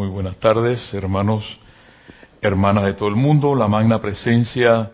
Muy 0.00 0.08
buenas 0.08 0.36
tardes, 0.36 0.80
hermanos, 0.94 1.44
hermanas 2.40 2.84
de 2.84 2.94
todo 2.94 3.10
el 3.10 3.16
mundo. 3.16 3.54
La 3.54 3.68
magna 3.68 4.00
presencia, 4.00 4.92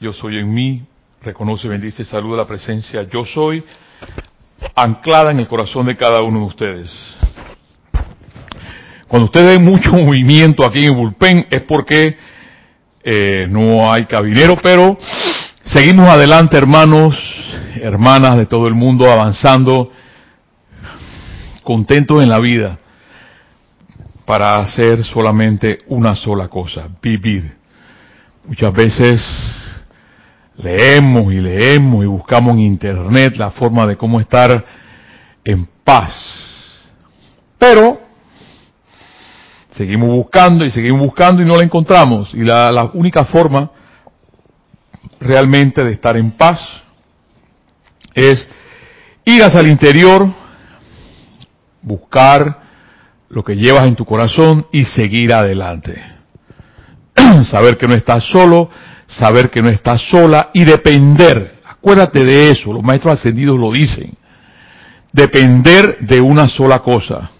yo 0.00 0.12
soy 0.12 0.38
en 0.38 0.52
mí, 0.52 0.82
reconoce, 1.22 1.68
bendice, 1.68 2.04
saluda 2.04 2.38
la 2.38 2.44
presencia, 2.44 3.04
yo 3.04 3.24
soy, 3.24 3.62
anclada 4.74 5.30
en 5.30 5.38
el 5.38 5.46
corazón 5.46 5.86
de 5.86 5.96
cada 5.96 6.22
uno 6.22 6.40
de 6.40 6.46
ustedes. 6.46 6.90
Cuando 9.06 9.26
ustedes 9.26 9.46
ven 9.46 9.64
mucho 9.64 9.92
movimiento 9.92 10.66
aquí 10.66 10.80
en 10.80 10.86
el 10.86 10.96
bullpen 10.96 11.46
es 11.52 11.62
porque 11.62 12.16
eh, 13.04 13.46
no 13.48 13.92
hay 13.92 14.06
cabinero, 14.06 14.56
pero 14.60 14.98
seguimos 15.66 16.08
adelante, 16.08 16.56
hermanos, 16.56 17.16
hermanas 17.80 18.36
de 18.36 18.46
todo 18.46 18.66
el 18.66 18.74
mundo, 18.74 19.08
avanzando, 19.08 19.92
contentos 21.62 22.20
en 22.20 22.28
la 22.28 22.40
vida 22.40 22.80
para 24.28 24.58
hacer 24.58 25.02
solamente 25.06 25.78
una 25.86 26.14
sola 26.14 26.48
cosa, 26.48 26.86
vivir. 27.00 27.50
Muchas 28.44 28.70
veces 28.74 29.22
leemos 30.58 31.32
y 31.32 31.40
leemos 31.40 32.04
y 32.04 32.06
buscamos 32.06 32.52
en 32.52 32.58
internet 32.58 33.36
la 33.38 33.52
forma 33.52 33.86
de 33.86 33.96
cómo 33.96 34.20
estar 34.20 34.66
en 35.42 35.66
paz. 35.82 36.12
Pero 37.56 38.02
seguimos 39.70 40.10
buscando 40.10 40.62
y 40.66 40.70
seguimos 40.72 41.00
buscando 41.00 41.40
y 41.40 41.46
no 41.46 41.56
la 41.56 41.64
encontramos. 41.64 42.34
Y 42.34 42.44
la, 42.44 42.90
única 42.92 43.24
forma 43.24 43.70
realmente 45.20 45.82
de 45.82 45.92
estar 45.92 46.18
en 46.18 46.32
paz 46.32 46.60
es 48.12 48.46
ir 49.24 49.42
hacia 49.42 49.60
el 49.60 49.68
interior, 49.68 50.28
buscar 51.80 52.67
lo 53.30 53.44
que 53.44 53.56
llevas 53.56 53.86
en 53.86 53.96
tu 53.96 54.04
corazón 54.04 54.66
y 54.72 54.84
seguir 54.84 55.32
adelante. 55.32 56.02
saber 57.50 57.76
que 57.76 57.88
no 57.88 57.94
estás 57.94 58.24
solo, 58.24 58.70
saber 59.06 59.50
que 59.50 59.62
no 59.62 59.68
estás 59.68 60.00
sola 60.08 60.50
y 60.54 60.64
depender. 60.64 61.58
Acuérdate 61.66 62.24
de 62.24 62.50
eso, 62.50 62.72
los 62.72 62.82
maestros 62.82 63.14
ascendidos 63.14 63.58
lo 63.58 63.72
dicen. 63.72 64.16
Depender 65.12 65.98
de 66.00 66.20
una 66.20 66.48
sola 66.48 66.80
cosa, 66.80 67.30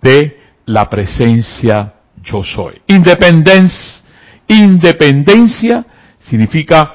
de 0.00 0.38
la 0.66 0.88
presencia 0.88 1.94
yo 2.22 2.42
soy. 2.42 2.80
Independencia, 2.86 4.02
independencia 4.46 5.84
significa 6.20 6.94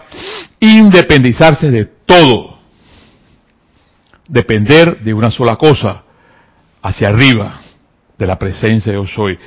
independizarse 0.60 1.72
de 1.72 1.86
todo. 2.06 2.60
Depender 4.28 5.02
de 5.04 5.14
una 5.14 5.30
sola 5.30 5.56
cosa, 5.56 6.04
hacia 6.82 7.10
arriba 7.10 7.65
de 8.18 8.28
la 8.28 8.38
presencia 8.38 8.94
yo 8.94 9.06
soy. 9.06 9.38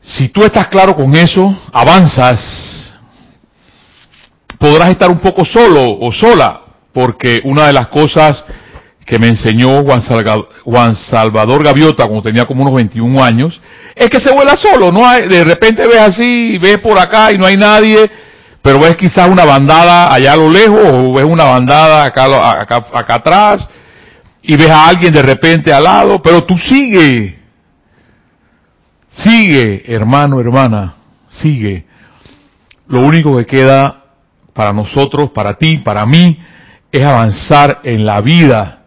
Si 0.00 0.28
tú 0.30 0.42
estás 0.42 0.68
claro 0.68 0.96
con 0.96 1.14
eso, 1.14 1.56
avanzas, 1.72 2.92
podrás 4.58 4.90
estar 4.90 5.10
un 5.10 5.20
poco 5.20 5.44
solo 5.44 5.98
o 6.00 6.12
sola, 6.12 6.60
porque 6.92 7.40
una 7.44 7.66
de 7.66 7.72
las 7.72 7.88
cosas 7.88 8.44
que 9.04 9.18
me 9.18 9.28
enseñó 9.28 9.84
Juan 9.84 10.96
Salvador 10.96 11.64
Gaviota 11.64 12.04
cuando 12.06 12.22
tenía 12.22 12.46
como 12.46 12.62
unos 12.62 12.74
21 12.74 13.22
años, 13.22 13.60
es 13.94 14.08
que 14.08 14.20
se 14.20 14.32
vuela 14.32 14.56
solo, 14.56 14.90
no 14.92 15.06
hay, 15.06 15.28
de 15.28 15.44
repente 15.44 15.86
ves 15.86 16.00
así, 16.00 16.58
ves 16.58 16.78
por 16.78 16.98
acá 16.98 17.32
y 17.32 17.38
no 17.38 17.46
hay 17.46 17.56
nadie, 17.56 18.10
pero 18.62 18.78
ves 18.78 18.96
quizás 18.96 19.28
una 19.28 19.44
bandada 19.44 20.12
allá 20.12 20.32
a 20.32 20.36
lo 20.36 20.48
lejos, 20.48 20.80
o 20.92 21.12
ves 21.12 21.24
una 21.24 21.44
bandada 21.44 22.04
acá, 22.04 22.60
acá, 22.60 22.86
acá 22.92 23.14
atrás, 23.16 23.66
y 24.42 24.56
ves 24.56 24.70
a 24.70 24.88
alguien 24.88 25.12
de 25.12 25.22
repente 25.22 25.72
al 25.72 25.84
lado, 25.84 26.22
pero 26.22 26.44
tú 26.44 26.56
sigue, 26.56 27.41
Sigue, 29.14 29.82
hermano, 29.86 30.40
hermana, 30.40 30.94
sigue. 31.30 31.84
Lo 32.88 33.00
único 33.00 33.36
que 33.36 33.46
queda 33.46 34.04
para 34.54 34.72
nosotros, 34.72 35.30
para 35.30 35.54
ti, 35.54 35.78
para 35.78 36.06
mí, 36.06 36.38
es 36.90 37.04
avanzar 37.04 37.80
en 37.84 38.06
la 38.06 38.20
vida. 38.20 38.84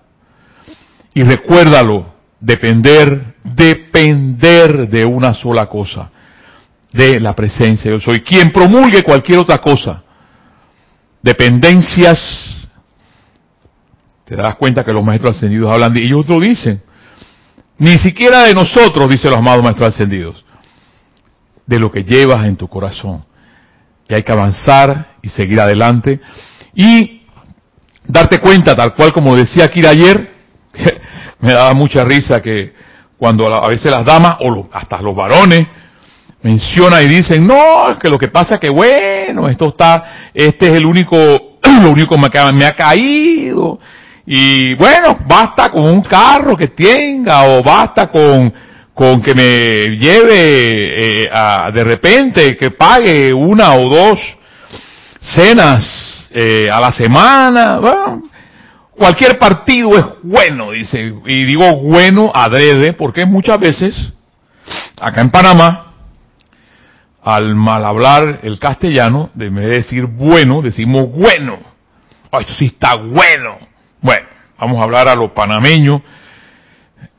Y 1.13 1.23
recuérdalo, 1.23 2.13
depender, 2.39 3.35
depender 3.43 4.89
de 4.89 5.05
una 5.05 5.33
sola 5.33 5.67
cosa, 5.67 6.11
de 6.91 7.19
la 7.19 7.35
presencia. 7.35 7.91
Yo 7.91 7.99
soy 7.99 8.21
quien 8.21 8.51
promulgue 8.51 9.03
cualquier 9.03 9.39
otra 9.39 9.59
cosa. 9.59 10.03
Dependencias, 11.21 12.19
te 14.25 14.35
darás 14.35 14.55
cuenta 14.55 14.83
que 14.83 14.93
los 14.93 15.03
maestros 15.03 15.37
ascendidos 15.37 15.71
hablan 15.71 15.93
de, 15.93 16.03
ellos 16.03 16.27
lo 16.27 16.39
dicen. 16.39 16.81
Ni 17.77 17.97
siquiera 17.97 18.43
de 18.43 18.53
nosotros, 18.53 19.09
dice 19.09 19.29
los 19.29 19.37
amados 19.37 19.63
maestros 19.63 19.89
ascendidos, 19.89 20.45
de 21.65 21.79
lo 21.79 21.91
que 21.91 22.03
llevas 22.03 22.45
en 22.45 22.55
tu 22.55 22.67
corazón. 22.67 23.25
Y 24.07 24.13
hay 24.13 24.23
que 24.23 24.31
avanzar 24.31 25.15
y 25.21 25.29
seguir 25.29 25.59
adelante 25.59 26.19
y 26.73 27.23
darte 28.05 28.39
cuenta, 28.39 28.75
tal 28.75 28.93
cual 28.93 29.11
como 29.11 29.35
decía 29.35 29.69
Kira 29.69 29.89
ayer, 29.89 30.31
me 31.39 31.53
daba 31.53 31.73
mucha 31.73 32.03
risa 32.03 32.41
que 32.41 32.73
cuando 33.17 33.51
a 33.53 33.67
veces 33.67 33.91
las 33.91 34.05
damas 34.05 34.37
o 34.41 34.69
hasta 34.71 35.01
los 35.01 35.15
varones 35.15 35.67
mencionan 36.43 37.03
y 37.03 37.07
dicen, 37.07 37.45
no, 37.47 37.89
es 37.89 37.97
que 37.97 38.09
lo 38.09 38.19
que 38.19 38.27
pasa 38.27 38.55
es 38.55 38.59
que 38.59 38.69
bueno, 38.69 39.49
esto 39.49 39.69
está, 39.69 40.29
este 40.33 40.67
es 40.67 40.75
el 40.75 40.85
único, 40.85 41.15
lo 41.81 41.89
único 41.89 42.15
que 42.15 42.51
me 42.53 42.65
ha 42.65 42.75
caído, 42.75 43.79
y 44.25 44.73
bueno, 44.75 45.19
basta 45.27 45.69
con 45.69 45.83
un 45.83 46.01
carro 46.01 46.55
que 46.55 46.69
tenga 46.69 47.43
o 47.43 47.61
basta 47.61 48.07
con, 48.07 48.51
con 48.93 49.21
que 49.21 49.35
me 49.35 49.95
lleve 49.97 51.23
eh, 51.23 51.29
a, 51.31 51.69
de 51.71 51.83
repente, 51.83 52.57
que 52.57 52.71
pague 52.71 53.31
una 53.31 53.75
o 53.75 53.87
dos 53.87 54.19
cenas 55.19 56.27
eh, 56.31 56.69
a 56.71 56.79
la 56.79 56.91
semana. 56.91 57.79
cualquier 58.97 59.37
partido 59.37 59.91
es 59.95 60.05
bueno, 60.23 60.71
dice. 60.71 61.13
Y 61.27 61.43
digo 61.45 61.75
bueno 61.81 62.31
adrede 62.33 62.93
porque 62.93 63.25
muchas 63.25 63.59
veces, 63.59 63.95
acá 64.99 65.21
en 65.21 65.29
Panamá, 65.29 65.93
al 67.21 67.55
mal 67.55 67.85
hablar 67.85 68.39
el 68.41 68.57
castellano, 68.57 69.29
de 69.35 69.51
decir 69.51 70.05
bueno, 70.05 70.63
decimos 70.63 71.11
bueno. 71.11 71.59
Oh, 72.31 72.39
esto 72.39 72.53
sí 72.53 72.65
está 72.65 72.95
bueno. 72.95 73.74
Bueno, 74.05 74.27
vamos 74.59 74.77
a 74.77 74.83
hablar 74.83 75.07
a 75.07 75.15
los 75.15 75.31
panameños, 75.31 75.99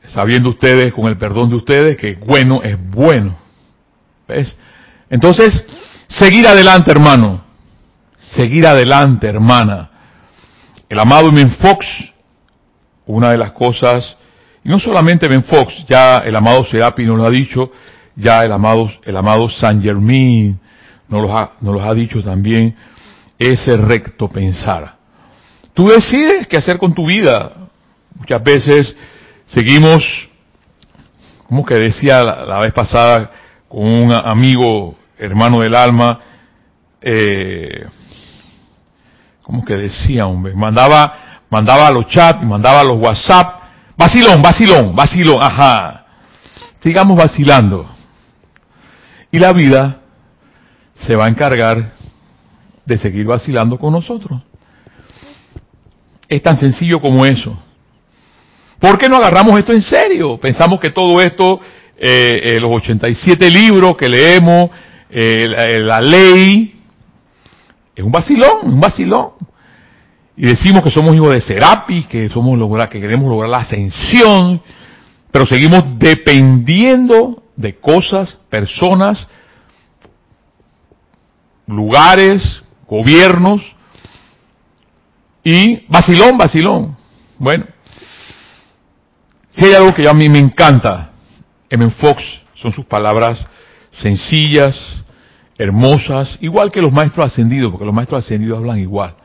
sabiendo 0.07 0.47
ustedes, 0.47 0.93
con 0.93 1.07
el 1.07 1.17
perdón 1.17 1.49
de 1.49 1.57
ustedes, 1.57 1.97
que 1.97 2.15
bueno 2.15 2.63
es 2.63 2.77
bueno. 2.91 3.37
¿Ves? 4.25 4.55
Entonces, 5.09 5.65
seguir 6.07 6.47
adelante, 6.47 6.89
hermano. 6.89 7.43
Seguir 8.17 8.65
adelante, 8.65 9.27
hermana. 9.27 9.89
El 10.87 10.97
amado 10.97 11.29
Ben 11.29 11.51
Fox, 11.57 11.85
una 13.05 13.31
de 13.31 13.37
las 13.37 13.51
cosas, 13.51 14.15
y 14.63 14.69
no 14.69 14.79
solamente 14.79 15.27
Ben 15.27 15.43
Fox, 15.43 15.85
ya 15.89 16.19
el 16.19 16.37
amado 16.37 16.65
Serapi 16.67 17.05
nos 17.05 17.17
lo 17.17 17.25
ha 17.25 17.29
dicho, 17.29 17.69
ya 18.15 18.45
el 18.45 18.51
amado, 18.53 18.89
el 19.03 19.17
amado 19.17 19.49
Saint 19.49 19.83
Germain 19.83 20.57
nos 21.09 21.29
ha, 21.29 21.51
nos 21.59 21.73
lo 21.73 21.81
ha 21.81 21.93
dicho 21.93 22.23
también, 22.23 22.77
ese 23.37 23.75
recto 23.75 24.29
pensar. 24.29 24.96
Tú 25.77 25.87
decides 25.87 26.47
qué 26.47 26.57
hacer 26.57 26.79
con 26.79 26.91
tu 26.95 27.05
vida. 27.05 27.51
Muchas 28.15 28.41
veces 28.41 28.95
seguimos, 29.45 30.03
como 31.47 31.63
que 31.63 31.75
decía 31.75 32.23
la, 32.23 32.57
vez 32.57 32.73
pasada 32.73 33.29
con 33.69 33.85
un 33.85 34.11
amigo, 34.11 34.95
hermano 35.19 35.59
del 35.59 35.75
alma, 35.75 36.19
eh, 36.99 37.85
como 39.43 39.63
que 39.63 39.75
decía, 39.75 40.25
hombre, 40.25 40.55
mandaba, 40.55 41.43
mandaba 41.51 41.91
los 41.91 42.07
chats, 42.07 42.43
mandaba 42.43 42.83
los 42.83 42.97
WhatsApp, 42.97 43.61
vacilón, 43.95 44.41
vacilón, 44.41 44.95
vacilón, 44.95 45.37
ajá. 45.43 46.07
Sigamos 46.81 47.19
vacilando. 47.19 47.87
Y 49.31 49.37
la 49.37 49.53
vida 49.53 49.99
se 50.95 51.15
va 51.15 51.25
a 51.25 51.29
encargar 51.29 51.93
de 52.83 52.97
seguir 52.97 53.27
vacilando 53.27 53.77
con 53.77 53.93
nosotros. 53.93 54.41
Es 56.27 56.41
tan 56.41 56.57
sencillo 56.57 56.99
como 56.99 57.25
eso. 57.25 57.57
¿Por 58.79 58.97
qué 58.97 59.09
no 59.09 59.17
agarramos 59.17 59.57
esto 59.57 59.73
en 59.73 59.81
serio? 59.81 60.37
Pensamos 60.37 60.79
que 60.79 60.91
todo 60.91 61.21
esto, 61.21 61.59
eh, 61.97 62.41
eh 62.43 62.59
los 62.59 62.73
87 62.75 63.49
libros 63.49 63.95
que 63.97 64.09
leemos, 64.09 64.69
eh, 65.09 65.79
la, 65.83 66.01
ley, 66.01 66.79
es 67.95 68.03
un 68.03 68.11
vacilón, 68.11 68.57
un 68.63 68.79
vacilón. 68.79 69.29
Y 70.35 70.45
decimos 70.45 70.83
que 70.83 70.91
somos 70.91 71.15
hijos 71.15 71.33
de 71.33 71.41
Serapis, 71.41 72.05
que 72.07 72.29
somos 72.29 72.57
lograr, 72.57 72.89
que 72.89 73.01
queremos 73.01 73.29
lograr 73.29 73.49
la 73.49 73.59
ascensión, 73.59 74.61
pero 75.31 75.47
seguimos 75.47 75.97
dependiendo 75.97 77.41
de 77.55 77.75
cosas, 77.77 78.37
personas, 78.49 79.27
lugares, 81.65 82.63
gobiernos, 82.87 83.61
y 85.49 85.85
vacilón, 85.87 86.37
vacilón. 86.37 86.97
Bueno, 87.39 87.65
si 89.49 89.63
hay 89.63 89.75
algo 89.75 89.95
que 89.95 90.05
a 90.05 90.13
mí 90.13 90.27
me 90.27 90.39
encanta, 90.39 91.11
M. 91.69 91.89
Fox 91.91 92.21
Son 92.55 92.73
sus 92.73 92.85
palabras 92.85 93.45
sencillas, 93.91 94.75
hermosas, 95.57 96.37
igual 96.41 96.69
que 96.69 96.81
los 96.81 96.91
maestros 96.91 97.27
ascendidos, 97.27 97.71
porque 97.71 97.85
los 97.85 97.93
maestros 97.93 98.25
ascendidos 98.25 98.57
hablan 98.57 98.79
igual. 98.79 99.15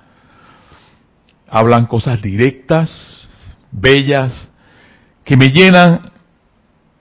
Hablan 1.48 1.86
cosas 1.86 2.22
directas, 2.22 2.88
bellas, 3.72 4.32
que 5.24 5.36
me 5.36 5.48
llenan 5.48 6.12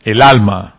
el 0.04 0.20
alma, 0.24 0.78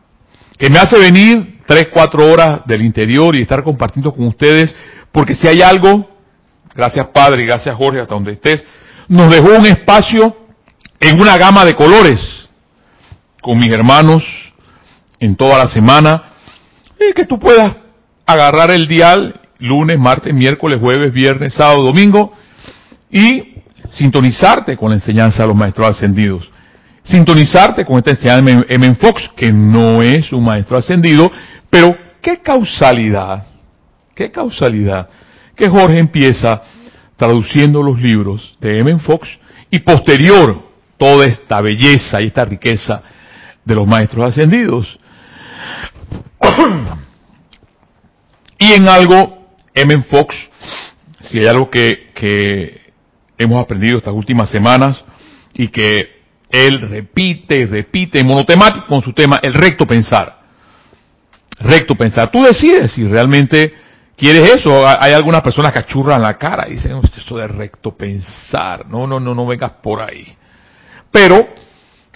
que 0.59 0.69
me 0.69 0.81
hace 0.81 0.99
venir 0.99 1.61
tres, 1.65 1.91
cuatro 1.93 2.27
horas 2.27 2.62
del 2.67 2.83
interior 2.83 3.38
y 3.38 3.43
estar 3.43 3.62
compartiendo 3.62 4.12
con 4.12 4.27
ustedes, 4.27 4.75
porque 5.12 5.35
si 5.35 5.47
hay 5.47 5.62
algo, 5.62 6.12
gracias 6.75 7.07
Padre 7.09 7.45
gracias 7.45 7.75
Jorge, 7.77 8.01
hasta 8.01 8.15
donde 8.15 8.33
estés, 8.33 8.65
nos 9.09 9.31
dejó 9.31 9.57
un 9.57 9.67
espacio 9.67 10.37
en 11.01 11.21
una 11.21 11.37
gama 11.37 11.65
de 11.65 11.75
colores, 11.75 12.21
con 13.41 13.59
mis 13.59 13.71
hermanos 13.71 14.23
en 15.19 15.37
toda 15.37 15.59
la 15.59 15.69
semana, 15.69 16.31
y 16.99 17.13
que 17.13 17.25
tú 17.25 17.39
puedas 17.39 17.77
agarrar 18.25 18.71
el 18.71 18.87
dial 18.87 19.41
lunes, 19.59 19.99
martes, 19.99 20.35
miércoles, 20.35 20.79
jueves, 20.81 21.13
viernes, 21.13 21.55
sábado, 21.55 21.83
domingo, 21.83 22.33
y 23.11 23.63
sintonizarte 23.91 24.77
con 24.77 24.91
la 24.91 24.97
enseñanza 24.97 25.43
de 25.43 25.49
los 25.49 25.57
maestros 25.57 25.89
ascendidos. 25.89 26.51
Sintonizarte 27.05 27.85
con 27.85 27.99
esta 27.99 28.11
enseñanza 28.11 28.65
de 28.67 28.75
M. 28.75 28.95
Fox, 28.97 29.31
que 29.37 29.53
no 29.53 30.03
es 30.03 30.33
un 30.33 30.45
maestro 30.45 30.77
ascendido, 30.77 31.31
pero 31.71 31.97
qué 32.21 32.39
causalidad, 32.39 33.47
qué 34.15 34.31
causalidad, 34.31 35.09
que 35.62 35.69
Jorge 35.69 35.99
empieza 35.99 36.61
traduciendo 37.17 37.85
los 37.85 38.00
libros 38.00 38.56
de 38.61 38.81
M. 38.81 38.99
Fox 38.99 39.29
y 39.70 39.79
posterior 39.79 40.61
toda 40.97 41.25
esta 41.25 41.61
belleza 41.61 42.20
y 42.20 42.26
esta 42.26 42.44
riqueza 42.44 43.00
de 43.64 43.75
los 43.76 43.87
maestros 43.87 44.26
ascendidos. 44.26 44.99
y 48.59 48.73
en 48.73 48.88
algo, 48.88 49.55
M. 49.73 50.03
Fox, 50.11 50.35
si 51.29 51.38
hay 51.38 51.47
algo 51.47 51.70
que, 51.70 52.11
que 52.12 52.81
hemos 53.38 53.62
aprendido 53.62 53.99
estas 53.99 54.14
últimas 54.14 54.50
semanas 54.50 55.05
y 55.55 55.69
que 55.69 56.23
él 56.50 56.81
repite 56.81 57.61
y 57.61 57.67
repite 57.67 58.25
monotemático 58.25 58.87
con 58.87 59.00
su 59.00 59.12
tema, 59.12 59.38
el 59.41 59.55
recto 59.55 59.87
pensar. 59.87 60.41
Recto 61.61 61.94
pensar. 61.94 62.32
Tú 62.32 62.43
decides 62.43 62.91
si 62.91 63.06
realmente 63.06 63.81
quieres 64.23 64.53
eso. 64.55 64.87
Hay 64.87 65.13
algunas 65.13 65.43
personas 65.43 65.73
que 65.73 65.81
achurran 65.81 66.23
la 66.23 66.39
cara 66.39 66.69
y 66.69 66.75
dicen, 66.75 67.01
esto 67.03 67.37
de 67.37 67.49
recto 67.49 67.97
pensar. 67.97 68.87
No, 68.87 69.05
no, 69.05 69.19
no, 69.19 69.35
no 69.35 69.47
vengas 69.47 69.73
por 69.83 70.01
ahí. 70.01 70.25
Pero 71.11 71.49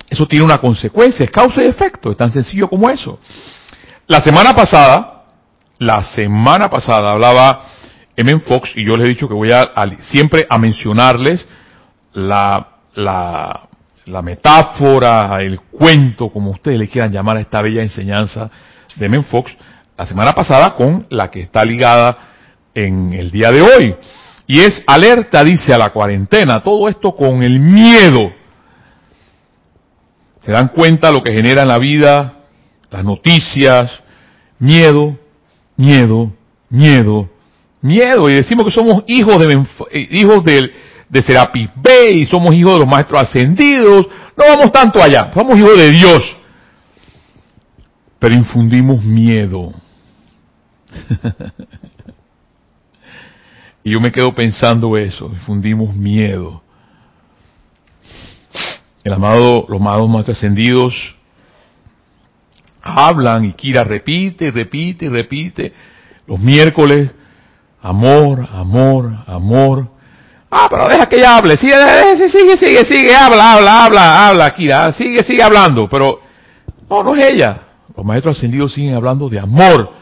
eso 0.08 0.26
tiene 0.29 0.44
una 0.44 0.58
consecuencia, 0.58 1.25
es 1.25 1.31
causa 1.32 1.64
y 1.64 1.67
efecto, 1.67 2.12
es 2.12 2.17
tan 2.17 2.32
sencillo 2.32 2.69
como 2.69 2.88
eso. 2.88 3.19
La 4.06 4.20
semana 4.20 4.55
pasada, 4.55 5.25
la 5.79 6.05
semana 6.14 6.70
pasada 6.70 7.11
hablaba 7.11 7.67
M. 8.14 8.38
Fox 8.41 8.70
y 8.76 8.87
yo 8.87 8.97
les 8.97 9.06
he 9.06 9.08
dicho 9.11 9.26
que 9.26 9.35
voy 9.35 9.50
a, 9.50 9.73
siempre 10.03 10.47
a 10.49 10.58
mencionarles 10.58 11.47
la, 12.12 12.69
la, 12.94 13.69
la, 14.05 14.23
metáfora, 14.23 15.43
el 15.43 15.61
cuento, 15.61 16.31
como 16.31 16.53
ustedes 16.53 16.79
le 16.79 16.88
quieran 16.88 17.11
llamar 17.11 17.37
a 17.37 17.41
esta 17.41 17.61
bella 17.61 17.82
enseñanza 17.82 18.49
de 18.94 19.06
M. 19.06 19.23
Fox, 19.25 19.55
la 19.96 20.06
semana 20.06 20.32
pasada 20.32 20.75
con 20.75 21.06
la 21.10 21.31
que 21.31 21.40
está 21.40 21.64
ligada 21.64 22.16
en 22.75 23.12
el 23.12 23.31
día 23.31 23.50
de 23.50 23.62
hoy. 23.62 23.96
Y 24.46 24.60
es 24.60 24.82
alerta, 24.87 25.43
dice, 25.43 25.75
a 25.75 25.78
la 25.78 25.90
cuarentena. 25.90 26.62
Todo 26.62 26.88
esto 26.88 27.16
con 27.16 27.43
el 27.43 27.58
miedo. 27.58 28.32
¿Se 30.43 30.52
dan 30.52 30.69
cuenta 30.69 31.10
lo 31.10 31.22
que 31.22 31.32
genera 31.32 31.62
en 31.62 31.69
la 31.69 31.78
vida? 31.78 32.34
Las 32.90 33.02
noticias, 33.02 33.90
miedo, 34.58 35.19
miedo, 35.76 36.32
miedo, 36.70 37.28
miedo 37.81 38.28
y 38.28 38.34
decimos 38.34 38.64
que 38.64 38.72
somos 38.72 39.04
hijos 39.06 39.38
de 39.38 39.66
eh, 39.93 40.08
hijos 40.12 40.44
de, 40.44 40.70
Serapis 41.22 41.69
B 41.76 42.10
y 42.12 42.26
somos 42.26 42.54
hijos 42.54 42.75
de 42.75 42.81
los 42.81 42.88
maestros 42.88 43.22
ascendidos, 43.22 44.06
no 44.37 44.44
vamos 44.46 44.72
tanto 44.72 45.02
allá, 45.02 45.31
somos 45.32 45.58
hijos 45.58 45.78
de 45.78 45.90
Dios. 45.90 46.37
Pero 48.19 48.34
infundimos 48.34 49.02
miedo. 49.04 49.72
Y 53.84 53.90
yo 53.90 54.00
me 54.00 54.12
quedo 54.12 54.34
pensando 54.34 54.96
eso, 54.96 55.26
infundimos 55.32 55.94
miedo. 55.94 56.62
El 59.04 59.12
amado, 59.12 59.66
los 59.69 59.81
amados 59.81 60.08
maestros 60.08 60.37
ascendidos 60.37 60.94
hablan 62.82 63.44
y 63.44 63.52
Kira 63.52 63.82
repite 63.84 64.50
repite 64.50 65.08
repite 65.10 65.72
los 66.26 66.38
miércoles 66.38 67.10
Amor, 67.87 68.44
amor, 68.52 69.12
amor. 69.28 69.87
Ah, 70.50 70.66
pero 70.69 70.88
deja 70.88 71.06
que 71.06 71.19
ella 71.19 71.37
hable. 71.37 71.56
Sigue, 71.56 71.76
sigue, 72.28 72.56
sigue, 72.56 72.84
sigue, 72.84 73.14
habla, 73.14 73.52
habla, 73.52 73.84
habla, 73.84 74.28
habla, 74.28 74.50
Kira. 74.54 74.93
Sigue, 74.93 75.22
sigue 75.22 75.40
hablando. 75.40 75.88
Pero 75.88 76.20
no, 76.90 77.04
no 77.04 77.14
es 77.14 77.31
ella. 77.31 77.60
Los 77.96 78.04
maestros 78.04 78.37
ascendidos 78.37 78.72
siguen 78.75 78.94
hablando 78.94 79.28
de 79.28 79.38
amor. 79.38 79.93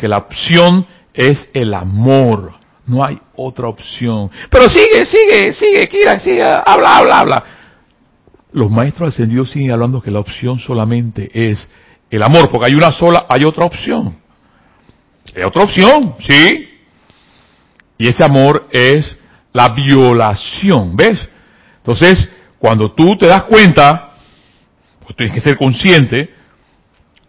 Que 0.00 0.08
la 0.08 0.18
opción 0.18 0.86
es 1.14 1.48
el 1.54 1.74
amor. 1.74 2.54
No 2.86 3.04
hay 3.04 3.18
otra 3.36 3.68
opción. 3.68 4.30
Pero 4.50 4.68
sigue, 4.68 5.04
sigue, 5.04 5.52
sigue, 5.52 5.88
Kira, 5.88 6.18
sigue, 6.18 6.42
habla, 6.42 6.98
habla, 6.98 7.18
habla. 7.18 7.44
Los 8.52 8.70
maestros 8.70 9.10
ascendidos 9.10 9.50
siguen 9.50 9.72
hablando 9.72 10.00
que 10.00 10.10
la 10.10 10.20
opción 10.20 10.58
solamente 10.58 11.30
es 11.32 11.68
el 12.10 12.22
amor, 12.22 12.48
porque 12.48 12.66
hay 12.66 12.74
una 12.74 12.92
sola, 12.92 13.26
hay 13.28 13.44
otra 13.44 13.64
opción. 13.64 14.16
Es 15.34 15.44
otra 15.44 15.62
opción, 15.62 16.14
¿sí? 16.18 16.68
Y 17.98 18.08
ese 18.08 18.24
amor 18.24 18.68
es 18.70 19.16
la 19.52 19.68
violación, 19.70 20.96
¿ves? 20.96 21.28
Entonces, 21.78 22.28
cuando 22.58 22.92
tú 22.92 23.16
te 23.16 23.26
das 23.26 23.44
cuenta, 23.44 24.12
pues 25.00 25.16
tienes 25.16 25.34
que 25.34 25.40
ser 25.40 25.56
consciente, 25.56 26.30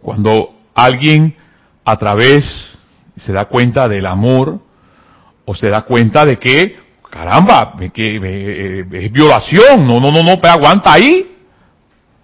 cuando 0.00 0.54
alguien 0.74 1.36
a 1.90 1.96
través 1.96 2.44
se 3.16 3.32
da 3.32 3.46
cuenta 3.46 3.88
del 3.88 4.06
amor, 4.06 4.60
o 5.44 5.54
se 5.54 5.68
da 5.68 5.82
cuenta 5.82 6.24
de 6.24 6.38
que, 6.38 6.76
caramba, 7.10 7.74
que 7.92 8.20
eh, 8.22 8.86
es 8.92 9.12
violación, 9.12 9.86
no, 9.86 10.00
no, 10.00 10.10
no, 10.10 10.22
no, 10.22 10.40
pero 10.40 10.54
aguanta 10.54 10.92
ahí, 10.92 11.36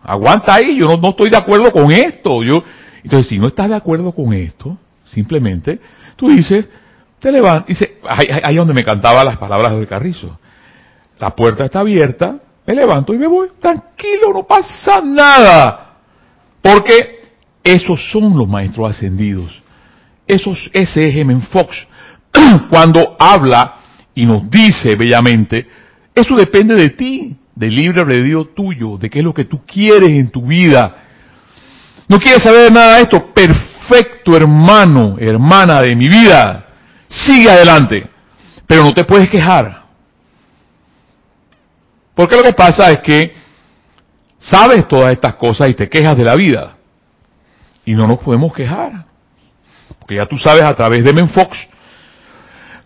aguanta 0.03 0.55
ahí, 0.55 0.77
yo 0.77 0.87
no, 0.87 0.97
no 0.97 1.09
estoy 1.11 1.31
de 1.31 1.37
acuerdo 1.37 1.73
con 1.73 1.91
esto, 1.91 2.43
yo, 2.43 2.63
entonces 3.03 3.29
si 3.29 3.39
no 3.39 3.49
estás 3.49 3.69
de 3.69 3.77
acuerdo 3.77 4.13
con 4.13 4.33
esto, 4.33 4.79
Simplemente, 5.07 5.79
tú 6.17 6.29
dices, 6.29 6.67
te 7.21 7.31
levantas, 7.31 7.69
dice, 7.69 7.99
ahí, 8.09 8.27
ahí 8.43 8.57
donde 8.57 8.75
me 8.75 8.83
cantaba 8.83 9.25
las 9.25 9.39
palabras 9.39 9.73
del 9.73 9.87
Carrizo. 9.87 10.39
La 11.19 11.35
puerta 11.35 11.65
está 11.65 11.81
abierta, 11.81 12.37
me 12.67 12.75
levanto 12.75 13.15
y 13.15 13.19
me 13.19 13.29
voy, 13.29 13.49
tranquilo, 13.61 14.33
no 14.35 14.43
pasa 14.43 15.01
nada. 15.01 15.95
Porque 16.61 17.16
esos 17.67 18.01
son 18.13 18.39
los 18.39 18.49
maestros 18.49 18.91
ascendidos. 18.91 19.51
Esos, 20.27 20.71
ese 20.73 21.09
es 21.09 21.17
M. 21.17 21.41
Fox. 21.51 21.77
Cuando 22.71 23.17
habla 23.19 23.77
y 24.15 24.25
nos 24.25 24.49
dice 24.49 24.95
bellamente, 24.95 25.67
eso 26.15 26.37
depende 26.37 26.77
de 26.77 26.91
ti, 26.91 27.37
del 27.55 27.75
libre 27.75 28.03
albedrío 28.03 28.45
tuyo, 28.47 28.97
de 28.99 29.11
qué 29.11 29.19
es 29.19 29.25
lo 29.25 29.35
que 29.35 29.47
tú 29.47 29.63
quieres 29.67 30.11
en 30.11 30.31
tu 30.31 30.47
vida. 30.47 30.97
No 32.09 32.21
quieres 32.21 32.43
saber 32.43 32.71
nada 32.73 32.97
de 32.97 33.03
esto, 33.03 33.35
perfecto 33.35 34.37
hermano, 34.37 35.17
hermana 35.19 35.83
de 35.83 35.97
mi 35.97 36.09
vida, 36.09 36.67
sigue 37.09 37.51
adelante, 37.51 38.07
pero 38.67 38.85
no 38.85 38.95
te 38.95 39.05
puedes 39.05 39.29
quejar. 39.29 39.87
Porque 42.15 42.37
lo 42.37 42.45
que 42.45 42.53
pasa 42.53 42.93
es 42.93 43.01
que 43.01 43.35
sabes 44.39 44.87
todas 44.87 45.13
estas 45.13 45.35
cosas 45.35 45.69
y 45.69 45.75
te 45.75 45.89
quejas 45.89 46.17
de 46.17 46.25
la 46.25 46.37
vida. 46.37 46.76
Y 47.87 47.95
no 47.95 48.07
nos 48.07 48.19
podemos 48.19 48.53
quejar. 48.53 49.07
Porque 49.99 50.17
ya 50.17 50.27
tú 50.27 50.37
sabes 50.37 50.63
a 50.63 50.77
través 50.77 51.03
de 51.03 51.13
Menfox, 51.15 51.57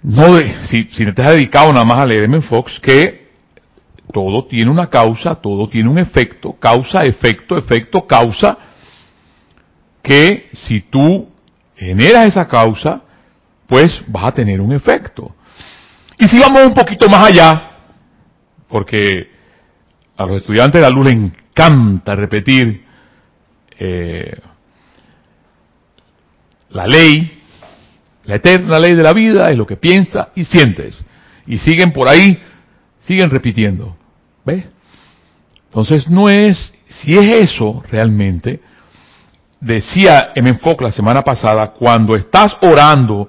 no 0.03 0.37
de, 0.37 0.65
si, 0.67 0.85
si 0.93 1.13
te 1.13 1.23
has 1.23 1.33
dedicado 1.33 1.73
nada 1.73 1.85
más 1.85 1.99
a 1.99 2.07
leer 2.07 2.29
Menfox, 2.29 2.79
que 2.79 3.31
todo 4.13 4.45
tiene 4.47 4.71
una 4.71 4.89
causa, 4.89 5.35
todo 5.35 5.69
tiene 5.69 5.89
un 5.89 5.99
efecto, 5.99 6.53
causa, 6.53 7.03
efecto, 7.03 7.57
efecto, 7.57 8.07
causa, 8.07 8.57
que 10.03 10.49
si 10.53 10.81
tú 10.83 11.29
generas 11.77 12.27
esa 12.27 12.47
causa, 12.47 13.03
pues 13.67 14.03
vas 14.07 14.25
a 14.25 14.33
tener 14.33 14.61
un 14.61 14.73
efecto. 14.73 15.35
Y 16.19 16.27
si 16.27 16.39
vamos 16.39 16.67
un 16.67 16.75
poquito 16.75 17.09
más 17.09 17.25
allá, 17.25 17.71
porque 18.69 19.31
a 20.17 20.27
los 20.27 20.37
estudiantes 20.39 20.81
de 20.81 20.87
la 20.87 20.95
luz 20.95 21.07
les 21.07 21.15
encanta 21.15 22.15
repetir 22.15 22.85
eh, 23.79 24.39
la 26.71 26.87
ley, 26.87 27.41
la 28.25 28.37
eterna 28.37 28.79
ley 28.79 28.95
de 28.95 29.03
la 29.03 29.13
vida 29.13 29.51
es 29.51 29.57
lo 29.57 29.67
que 29.67 29.77
piensas 29.77 30.29
y 30.35 30.45
sientes. 30.45 30.97
Y 31.47 31.59
siguen 31.59 31.93
por 31.93 32.09
ahí, 32.09 32.41
siguen 33.01 33.31
repitiendo. 33.31 33.97
¿Ves? 34.45 34.67
Entonces 35.67 36.09
no 36.09 36.29
es, 36.29 36.73
si 36.89 37.15
es 37.15 37.51
eso 37.51 37.83
realmente, 37.91 38.61
decía 39.61 40.31
M. 40.35 40.55
Fox 40.55 40.83
la 40.83 40.93
semana 40.93 41.23
pasada, 41.23 41.73
cuando 41.73 42.17
estás 42.17 42.57
orando, 42.61 43.29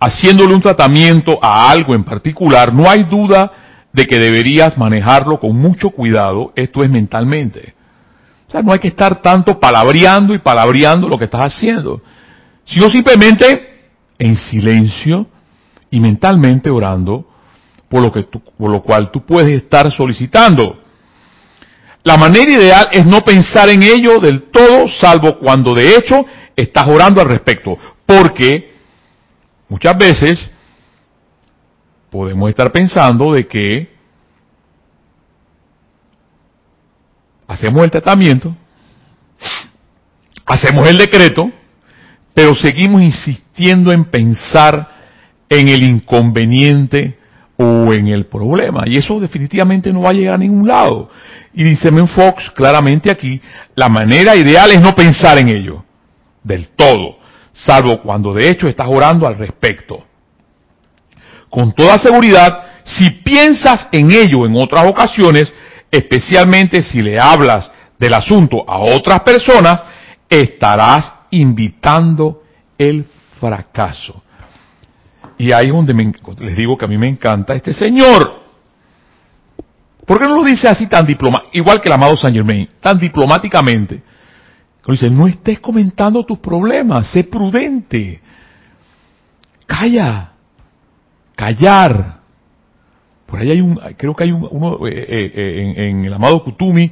haciéndole 0.00 0.54
un 0.54 0.62
tratamiento 0.62 1.38
a 1.42 1.70
algo 1.70 1.94
en 1.94 2.04
particular, 2.04 2.72
no 2.72 2.88
hay 2.88 3.04
duda 3.04 3.50
de 3.92 4.06
que 4.06 4.18
deberías 4.18 4.76
manejarlo 4.76 5.38
con 5.38 5.56
mucho 5.56 5.90
cuidado, 5.90 6.52
esto 6.56 6.82
es 6.82 6.90
mentalmente. 6.90 7.74
O 8.48 8.50
sea, 8.50 8.62
no 8.62 8.72
hay 8.72 8.78
que 8.78 8.88
estar 8.88 9.22
tanto 9.22 9.58
palabreando 9.58 10.34
y 10.34 10.38
palabreando 10.38 11.08
lo 11.08 11.18
que 11.18 11.24
estás 11.24 11.54
haciendo, 11.54 12.02
sino 12.64 12.90
simplemente 12.90 13.88
en 14.18 14.36
silencio 14.36 15.26
y 15.90 16.00
mentalmente 16.00 16.70
orando 16.70 17.26
por 17.88 18.02
lo, 18.02 18.12
que 18.12 18.22
por 18.22 18.70
lo 18.70 18.82
cual 18.82 19.10
tú 19.10 19.24
puedes 19.24 19.62
estar 19.62 19.90
solicitando. 19.92 20.80
La 22.02 22.16
manera 22.16 22.50
ideal 22.50 22.88
es 22.92 23.06
no 23.06 23.22
pensar 23.22 23.68
en 23.70 23.82
ello 23.82 24.18
del 24.20 24.44
todo, 24.50 24.88
salvo 25.00 25.38
cuando 25.38 25.74
de 25.74 25.96
hecho 25.96 26.26
estás 26.56 26.86
orando 26.86 27.20
al 27.20 27.28
respecto, 27.28 27.76
porque 28.04 28.74
muchas 29.68 29.96
veces 29.96 30.50
podemos 32.10 32.50
estar 32.50 32.70
pensando 32.70 33.32
de 33.32 33.46
que 33.46 33.94
hacemos 37.46 37.84
el 37.84 37.90
tratamiento, 37.90 38.54
hacemos 40.46 40.88
el 40.88 40.98
decreto, 40.98 41.50
pero 42.34 42.54
seguimos 42.54 43.02
insistiendo 43.02 43.92
en 43.92 44.04
pensar 44.06 44.88
en 45.48 45.68
el 45.68 45.84
inconveniente 45.84 47.18
o 47.56 47.92
en 47.92 48.08
el 48.08 48.26
problema. 48.26 48.82
Y 48.86 48.96
eso 48.96 49.20
definitivamente 49.20 49.92
no 49.92 50.02
va 50.02 50.10
a 50.10 50.14
llegar 50.14 50.34
a 50.34 50.38
ningún 50.38 50.66
lado. 50.66 51.10
Y 51.52 51.62
dice 51.62 51.90
Fox 52.08 52.50
claramente 52.50 53.10
aquí, 53.10 53.40
la 53.76 53.88
manera 53.88 54.34
ideal 54.34 54.72
es 54.72 54.80
no 54.80 54.94
pensar 54.94 55.38
en 55.38 55.48
ello, 55.48 55.84
del 56.42 56.68
todo, 56.68 57.18
salvo 57.52 58.00
cuando 58.02 58.34
de 58.34 58.50
hecho 58.50 58.66
estás 58.66 58.88
orando 58.88 59.26
al 59.26 59.38
respecto 59.38 60.04
con 61.54 61.72
toda 61.72 61.98
seguridad, 61.98 62.82
si 62.82 63.10
piensas 63.10 63.86
en 63.92 64.10
ello 64.10 64.44
en 64.44 64.56
otras 64.56 64.86
ocasiones, 64.86 65.54
especialmente 65.88 66.82
si 66.82 67.00
le 67.00 67.16
hablas 67.16 67.70
del 67.96 68.12
asunto 68.12 68.64
a 68.66 68.78
otras 68.78 69.20
personas, 69.20 69.80
estarás 70.28 71.13
invitando 71.38 72.42
el 72.78 73.04
fracaso. 73.38 74.22
Y 75.38 75.52
ahí 75.52 75.66
es 75.66 75.72
donde 75.72 75.94
les 76.38 76.56
digo 76.56 76.78
que 76.78 76.84
a 76.84 76.88
mí 76.88 76.98
me 76.98 77.08
encanta 77.08 77.54
este 77.54 77.72
señor. 77.72 78.42
¿Por 80.06 80.18
qué 80.18 80.24
no 80.24 80.36
lo 80.36 80.44
dice 80.44 80.68
así 80.68 80.86
tan 80.86 81.06
diplomático? 81.06 81.50
Igual 81.52 81.80
que 81.80 81.88
el 81.88 81.94
amado 81.94 82.16
Saint 82.16 82.36
Germain, 82.36 82.68
tan 82.80 82.98
diplomáticamente. 82.98 84.02
Dice, 84.86 85.08
no 85.08 85.26
estés 85.26 85.60
comentando 85.60 86.24
tus 86.26 86.38
problemas, 86.38 87.10
sé 87.10 87.24
prudente. 87.24 88.20
Calla 89.66 90.34
callar. 91.34 92.20
Por 93.26 93.40
ahí 93.40 93.50
hay 93.50 93.60
un, 93.60 93.80
creo 93.96 94.14
que 94.14 94.24
hay 94.24 94.32
uno 94.32 94.86
eh, 94.86 95.06
eh, 95.08 95.32
eh, 95.34 95.88
en, 95.88 96.04
el 96.04 96.12
amado 96.12 96.42
Kutumi, 96.44 96.90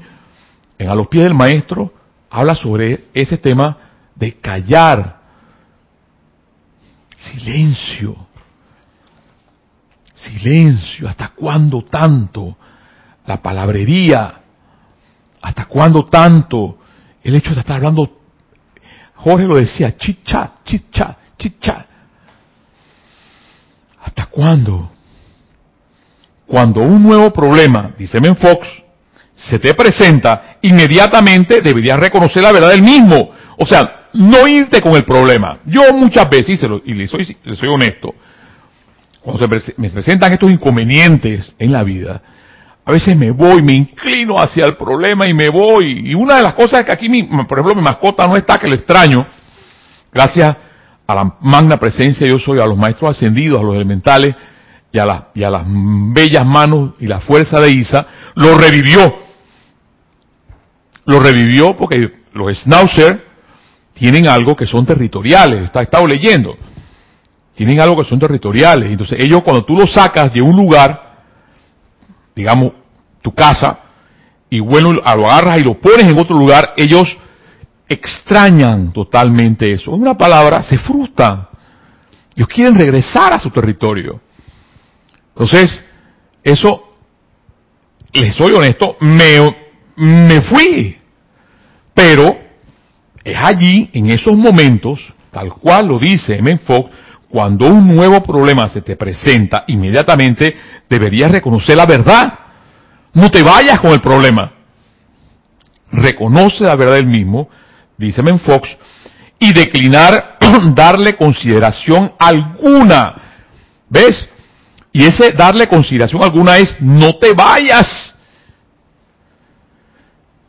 en 0.78 0.88
A 0.88 0.94
los 0.94 1.08
pies 1.08 1.25
del 1.25 1.34
maestro, 1.34 1.92
habla 2.30 2.54
sobre 2.54 3.04
ese 3.14 3.38
tema 3.38 3.76
de 4.22 4.34
callar. 4.34 5.20
Silencio. 7.16 8.14
Silencio. 10.14 11.08
¿Hasta 11.08 11.30
cuándo 11.30 11.82
tanto? 11.82 12.56
La 13.26 13.42
palabrería. 13.42 14.40
¿Hasta 15.40 15.64
cuándo 15.64 16.04
tanto? 16.04 16.78
El 17.24 17.34
hecho 17.34 17.52
de 17.52 17.60
estar 17.60 17.76
hablando, 17.76 18.20
Jorge 19.16 19.44
lo 19.44 19.56
decía, 19.56 19.96
chat, 19.96 20.62
chit 20.64 20.90
chat. 20.92 21.86
¿Hasta 24.04 24.26
cuándo? 24.26 24.92
Cuando 26.46 26.82
un 26.82 27.02
nuevo 27.02 27.32
problema, 27.32 27.92
dice 27.98 28.20
Men 28.20 28.36
Fox, 28.36 28.68
se 29.34 29.58
te 29.58 29.74
presenta, 29.74 30.58
inmediatamente 30.62 31.60
deberías 31.60 31.98
reconocer 31.98 32.42
la 32.42 32.52
verdad 32.52 32.70
del 32.70 32.82
mismo. 32.82 33.32
O 33.56 33.66
sea, 33.66 34.01
no 34.14 34.47
irte 34.47 34.81
con 34.81 34.95
el 34.95 35.04
problema. 35.04 35.59
Yo 35.66 35.92
muchas 35.92 36.28
veces, 36.28 36.61
y 36.85 36.95
le 36.95 37.07
soy, 37.07 37.37
soy 37.54 37.69
honesto, 37.69 38.14
cuando 39.21 39.61
se 39.61 39.75
me 39.76 39.90
presentan 39.90 40.33
estos 40.33 40.50
inconvenientes 40.50 41.54
en 41.59 41.73
la 41.73 41.85
vida, 41.85 42.21
a 42.85 42.90
veces 42.90 43.16
me 43.16 43.31
voy, 43.31 43.62
me 43.62 43.75
inclino 43.75 44.40
hacia 44.40 44.64
el 44.64 44.76
problema 44.76 45.28
y 45.28 45.35
me 45.35 45.49
voy. 45.49 46.11
Y 46.11 46.14
una 46.14 46.37
de 46.37 46.42
las 46.42 46.54
cosas 46.54 46.85
que 46.85 46.90
aquí, 46.90 47.09
por 47.09 47.59
ejemplo, 47.59 47.75
mi 47.76 47.83
mascota 47.83 48.26
no 48.26 48.37
está, 48.37 48.59
que 48.59 48.66
lo 48.66 48.75
extraño, 48.75 49.25
gracias 50.12 50.57
a 51.07 51.14
la 51.14 51.37
magna 51.40 51.76
presencia 51.76 52.26
yo 52.26 52.38
soy, 52.38 52.59
a 52.59 52.66
los 52.66 52.76
maestros 52.76 53.11
ascendidos, 53.11 53.61
a 53.61 53.64
los 53.64 53.76
elementales 53.76 54.35
y 54.90 54.99
a, 54.99 55.07
las, 55.07 55.25
y 55.35 55.45
a 55.45 55.50
las 55.50 55.64
bellas 55.66 56.45
manos 56.45 56.95
y 56.99 57.07
la 57.07 57.21
fuerza 57.21 57.61
de 57.61 57.71
Isa, 57.71 58.07
lo 58.35 58.59
revivió. 58.59 59.16
Lo 61.04 61.21
revivió 61.21 61.76
porque 61.76 62.12
los 62.33 62.57
Schnauzer 62.59 63.31
tienen 63.94 64.26
algo 64.28 64.56
que 64.56 64.66
son 64.66 64.87
territoriales, 64.87 65.64
está 65.64 65.82
estado 65.82 66.06
leyendo. 66.06 66.56
Tienen 67.54 67.80
algo 67.80 67.96
que 67.96 68.08
son 68.08 68.18
territoriales. 68.18 68.90
Entonces 68.90 69.18
ellos 69.20 69.42
cuando 69.42 69.64
tú 69.64 69.76
los 69.76 69.92
sacas 69.92 70.32
de 70.32 70.40
un 70.40 70.56
lugar, 70.56 71.20
digamos 72.34 72.72
tu 73.20 73.34
casa, 73.34 73.78
y 74.50 74.61
bueno, 74.61 74.92
lo 74.92 75.02
agarras 75.04 75.58
y 75.58 75.62
lo 75.62 75.75
pones 75.75 76.06
en 76.06 76.18
otro 76.18 76.37
lugar, 76.37 76.75
ellos 76.76 77.16
extrañan 77.88 78.92
totalmente 78.92 79.72
eso. 79.72 79.94
En 79.94 80.02
una 80.02 80.16
palabra, 80.16 80.62
se 80.62 80.78
frustran. 80.78 81.49
Ellos 82.34 82.49
quieren 82.49 82.75
regresar 82.75 83.32
a 83.32 83.38
su 83.38 83.50
territorio. 83.50 84.20
Entonces, 85.28 85.80
eso, 86.42 86.96
les 88.12 88.34
soy 88.34 88.52
honesto, 88.52 88.96
me, 89.00 89.56
me 89.96 90.40
fui. 90.42 90.99
Pero 91.94 92.41
es 93.24 93.36
allí, 93.36 93.90
en 93.92 94.10
esos 94.10 94.36
momentos, 94.36 95.00
tal 95.30 95.52
cual 95.54 95.86
lo 95.86 95.98
dice 95.98 96.36
M. 96.36 96.58
Fox, 96.58 96.90
cuando 97.28 97.66
un 97.66 97.94
nuevo 97.94 98.22
problema 98.22 98.68
se 98.68 98.82
te 98.82 98.96
presenta, 98.96 99.64
inmediatamente 99.68 100.54
deberías 100.88 101.30
reconocer 101.30 101.76
la 101.76 101.86
verdad. 101.86 102.38
No 103.14 103.30
te 103.30 103.42
vayas 103.42 103.78
con 103.78 103.92
el 103.92 104.00
problema. 104.00 104.52
Reconoce 105.90 106.64
la 106.64 106.76
verdad 106.76 106.96
del 106.96 107.06
mismo 107.06 107.48
dice 108.06 108.22
Men 108.22 108.40
Fox, 108.40 108.68
y 109.38 109.52
declinar 109.52 110.38
darle 110.74 111.16
consideración 111.16 112.12
alguna. 112.18 113.14
¿Ves? 113.88 114.28
Y 114.92 115.04
ese 115.04 115.32
darle 115.32 115.68
consideración 115.68 116.22
alguna 116.22 116.58
es 116.58 116.76
no 116.80 117.16
te 117.16 117.32
vayas 117.32 118.14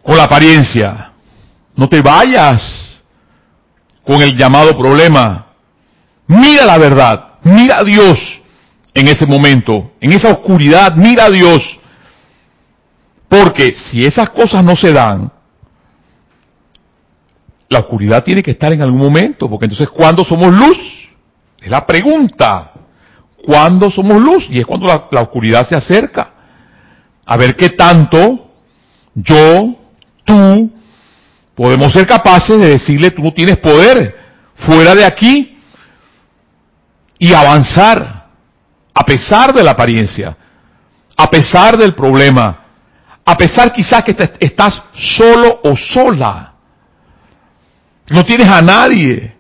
con 0.04 0.18
la 0.18 0.24
apariencia, 0.24 1.13
no 1.76 1.88
te 1.90 2.02
vayas 2.02 2.62
con 4.06 4.22
el 4.22 4.38
llamado 4.38 4.78
problema. 4.78 5.48
Mira 6.28 6.66
la 6.66 6.78
verdad, 6.78 7.34
mira 7.44 7.78
a 7.80 7.84
Dios 7.84 8.20
en 8.94 9.08
ese 9.08 9.26
momento, 9.26 9.92
en 10.00 10.14
esa 10.14 10.30
oscuridad, 10.30 10.96
mira 10.96 11.26
a 11.26 11.30
Dios. 11.30 11.62
Porque 13.28 13.76
si 13.76 14.06
esas 14.06 14.30
cosas 14.30 14.64
no 14.64 14.76
se 14.76 14.92
dan, 14.92 15.32
la 17.70 17.80
oscuridad 17.80 18.24
tiene 18.24 18.44
que 18.44 18.52
estar 18.52 18.72
en 18.72 18.82
algún 18.82 19.00
momento, 19.00 19.50
porque 19.50 19.66
entonces 19.66 19.90
¿cuándo 19.90 20.24
somos 20.24 20.54
luz? 20.54 20.78
Es 21.60 21.70
la 21.70 21.86
pregunta. 21.86 22.72
¿Cuándo 23.46 23.90
somos 23.90 24.22
luz? 24.22 24.48
Y 24.50 24.60
es 24.60 24.66
cuando 24.66 24.88
la, 24.88 25.22
oscuridad 25.22 25.68
se 25.68 25.76
acerca. 25.76 26.34
A 27.26 27.36
ver 27.36 27.56
qué 27.56 27.70
tanto 27.70 28.52
yo, 29.16 29.76
tú, 30.24 30.72
podemos 31.56 31.92
ser 31.94 32.08
capaces 32.08 32.60
de 32.60 32.70
decirle, 32.70 33.12
tú 33.12 33.24
no 33.24 33.34
tienes 33.34 33.58
poder 33.58 34.16
fuera 34.56 34.96
de 34.96 35.06
aquí 35.06 35.58
y 37.20 37.34
avanzar 37.34 38.28
a 38.94 39.06
pesar 39.06 39.54
de 39.54 39.64
la 39.64 39.72
apariencia, 39.72 40.38
a 41.18 41.30
pesar 41.30 41.78
del 41.78 41.96
problema, 41.96 42.60
a 43.26 43.38
pesar 43.38 43.72
quizás 43.72 44.04
que 44.04 44.16
estás 44.40 44.82
solo 44.94 45.62
o 45.64 45.76
sola. 45.76 46.54
No 48.10 48.26
tienes 48.26 48.50
a 48.50 48.62
nadie. 48.62 49.34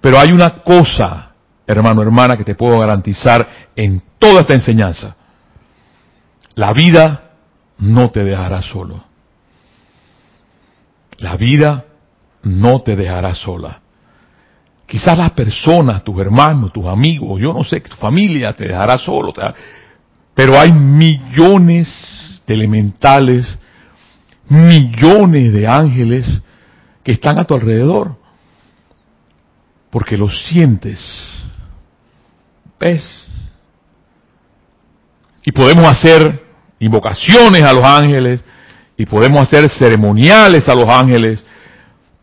Pero 0.00 0.18
hay 0.18 0.32
una 0.32 0.62
cosa, 0.62 1.32
hermano, 1.66 2.02
hermana, 2.02 2.36
que 2.36 2.44
te 2.44 2.54
puedo 2.54 2.78
garantizar 2.78 3.48
en 3.74 4.02
toda 4.18 4.42
esta 4.42 4.52
enseñanza. 4.52 5.16
La 6.54 6.74
vida 6.74 7.30
no 7.78 8.10
te 8.10 8.22
dejará 8.22 8.60
solo. 8.60 9.02
La 11.18 11.36
vida 11.36 11.84
no 12.42 12.82
te 12.82 12.96
dejará 12.96 13.34
sola. 13.34 13.80
Quizás 14.86 15.16
las 15.16 15.30
personas, 15.30 16.04
tus 16.04 16.20
hermanos, 16.20 16.72
tus 16.72 16.86
amigos, 16.86 17.40
yo 17.40 17.52
no 17.52 17.64
sé, 17.64 17.80
tu 17.80 17.96
familia 17.96 18.52
te 18.52 18.68
dejará 18.68 18.98
solo. 18.98 19.32
Pero 20.34 20.58
hay 20.58 20.72
millones 20.72 22.40
de 22.46 22.54
elementales, 22.54 23.46
millones 24.48 25.52
de 25.52 25.66
ángeles 25.66 26.26
que 27.02 27.12
están 27.12 27.38
a 27.38 27.44
tu 27.44 27.54
alrededor, 27.54 28.16
porque 29.90 30.18
los 30.18 30.46
sientes. 30.46 31.00
¿Ves? 32.78 33.04
Y 35.44 35.52
podemos 35.52 35.86
hacer 35.86 36.44
invocaciones 36.78 37.62
a 37.62 37.72
los 37.72 37.84
ángeles, 37.84 38.42
y 38.96 39.06
podemos 39.06 39.40
hacer 39.40 39.68
ceremoniales 39.70 40.68
a 40.68 40.74
los 40.74 40.88
ángeles, 40.88 41.42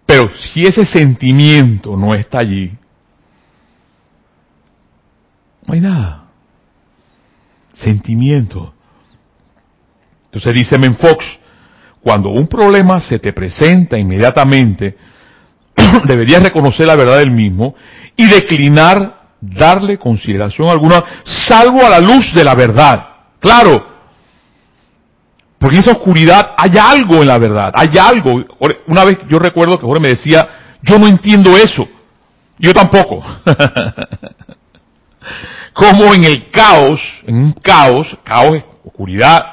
pero 0.05 0.29
si 0.35 0.65
ese 0.65 0.85
sentimiento 0.85 1.95
no 1.95 2.13
está 2.13 2.39
allí, 2.39 2.71
no 5.65 5.73
hay 5.73 5.79
nada. 5.79 6.25
Sentimiento. 7.73 8.73
Entonces 10.25 10.53
dice 10.53 10.77
Menfox, 10.77 11.25
cuando 12.01 12.29
un 12.29 12.47
problema 12.47 12.99
se 12.99 13.19
te 13.19 13.33
presenta 13.33 13.97
inmediatamente, 13.97 14.97
deberías 16.07 16.43
reconocer 16.43 16.87
la 16.87 16.95
verdad 16.95 17.19
del 17.19 17.31
mismo 17.31 17.75
y 18.15 18.27
declinar 18.27 19.21
darle 19.39 19.97
consideración 19.97 20.69
alguna, 20.69 21.03
salvo 21.23 21.85
a 21.85 21.89
la 21.89 21.99
luz 21.99 22.33
de 22.33 22.43
la 22.43 22.55
verdad. 22.55 23.07
Claro, 23.39 23.90
porque 25.61 25.75
en 25.75 25.83
esa 25.83 25.91
oscuridad 25.91 26.55
hay 26.57 26.75
algo 26.75 27.21
en 27.21 27.27
la 27.27 27.37
verdad, 27.37 27.71
hay 27.75 27.95
algo. 27.95 28.43
Una 28.87 29.05
vez 29.05 29.19
yo 29.29 29.37
recuerdo 29.37 29.77
que 29.77 29.85
Jorge 29.85 30.01
me 30.01 30.07
decía, 30.07 30.47
yo 30.81 30.97
no 30.97 31.07
entiendo 31.07 31.55
eso. 31.55 31.87
Yo 32.57 32.73
tampoco. 32.73 33.23
Como 35.73 36.15
en 36.15 36.25
el 36.25 36.49
caos, 36.49 36.99
en 37.27 37.35
un 37.35 37.51
caos, 37.51 38.07
caos 38.23 38.55
es 38.55 38.63
oscuridad, 38.83 39.45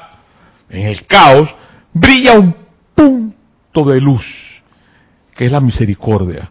en 0.67 0.87
el 0.87 1.05
caos, 1.05 1.47
brilla 1.93 2.33
un 2.33 2.55
punto 2.95 3.83
de 3.83 4.01
luz, 4.01 4.25
que 5.35 5.45
es 5.45 5.51
la 5.51 5.59
misericordia. 5.59 6.49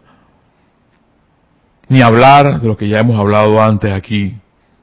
Ni 1.89 2.01
hablar 2.01 2.61
de 2.61 2.67
lo 2.69 2.77
que 2.77 2.87
ya 2.87 2.99
hemos 2.99 3.19
hablado 3.19 3.61
antes 3.61 3.91
aquí, 3.91 4.37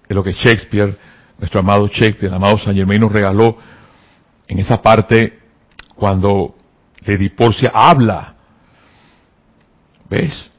de 0.06 0.14
lo 0.14 0.22
que 0.22 0.34
Shakespeare, 0.34 0.98
nuestro 1.38 1.60
amado 1.60 1.88
Shakespeare, 1.88 2.28
el 2.28 2.34
amado 2.34 2.58
San 2.58 2.74
Germain 2.74 3.00
nos 3.00 3.10
regaló 3.10 3.56
en 4.48 4.58
esa 4.58 4.80
parte 4.80 5.38
cuando 5.94 6.54
Lady 7.04 7.28
Porcia 7.30 7.70
habla. 7.74 8.34
¿Ves? 10.08 10.50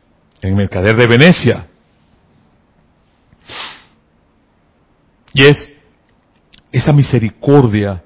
En 0.42 0.56
Mercader 0.56 0.96
de 0.96 1.08
Venecia. 1.08 1.68
Y 5.34 5.44
es 5.44 5.70
esa 6.72 6.92
misericordia, 6.94 8.04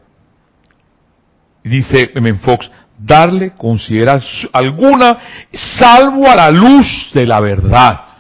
dice 1.64 2.12
M. 2.14 2.34
Fox, 2.36 2.70
darle 2.98 3.52
consideración 3.52 4.50
alguna, 4.54 5.18
salvo 5.52 6.30
a 6.30 6.36
la 6.36 6.52
luz 6.52 7.10
de 7.14 7.26
la 7.26 7.40
verdad. 7.40 8.11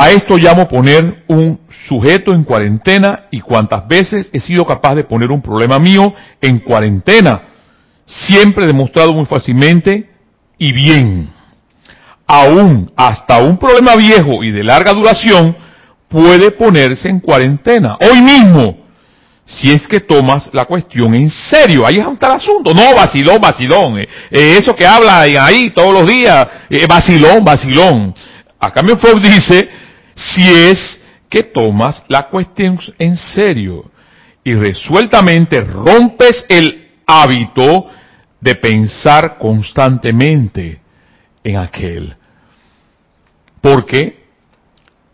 A 0.00 0.12
esto 0.12 0.38
llamo 0.38 0.66
poner 0.66 1.24
un 1.28 1.60
sujeto 1.86 2.32
en 2.32 2.42
cuarentena 2.42 3.26
y 3.30 3.42
cuantas 3.42 3.86
veces 3.86 4.30
he 4.32 4.40
sido 4.40 4.64
capaz 4.64 4.94
de 4.94 5.04
poner 5.04 5.30
un 5.30 5.42
problema 5.42 5.78
mío 5.78 6.14
en 6.40 6.58
cuarentena. 6.60 7.42
Siempre 8.06 8.66
demostrado 8.66 9.12
muy 9.12 9.26
fácilmente 9.26 10.08
y 10.56 10.72
bien. 10.72 11.30
Aún 12.26 12.90
hasta 12.96 13.42
un 13.42 13.58
problema 13.58 13.94
viejo 13.94 14.42
y 14.42 14.50
de 14.50 14.64
larga 14.64 14.94
duración 14.94 15.54
puede 16.08 16.50
ponerse 16.52 17.10
en 17.10 17.20
cuarentena. 17.20 17.98
Hoy 18.00 18.22
mismo, 18.22 18.78
si 19.44 19.70
es 19.70 19.86
que 19.86 20.00
tomas 20.00 20.48
la 20.54 20.64
cuestión 20.64 21.14
en 21.14 21.28
serio. 21.28 21.86
Ahí 21.86 21.96
es 21.96 22.06
un 22.06 22.16
tal 22.16 22.32
asunto. 22.32 22.72
No, 22.72 22.94
vacilón, 22.94 23.38
vacilón. 23.38 23.98
Eh, 23.98 24.08
eh, 24.30 24.56
eso 24.58 24.74
que 24.74 24.86
habla 24.86 25.20
ahí 25.20 25.68
todos 25.74 25.92
los 25.92 26.06
días, 26.06 26.48
eh, 26.70 26.86
vacilón, 26.88 27.44
vacilón. 27.44 28.14
A 28.58 28.70
cambio, 28.72 28.96
Fox 28.96 29.20
dice, 29.22 29.79
si 30.20 30.42
es 30.42 31.00
que 31.28 31.42
tomas 31.44 32.02
la 32.08 32.28
cuestión 32.28 32.78
en 32.98 33.16
serio 33.16 33.90
y 34.44 34.54
resueltamente 34.54 35.60
rompes 35.60 36.44
el 36.48 36.90
hábito 37.06 37.86
de 38.40 38.54
pensar 38.56 39.38
constantemente 39.38 40.80
en 41.42 41.56
aquel. 41.56 42.16
Porque 43.60 44.18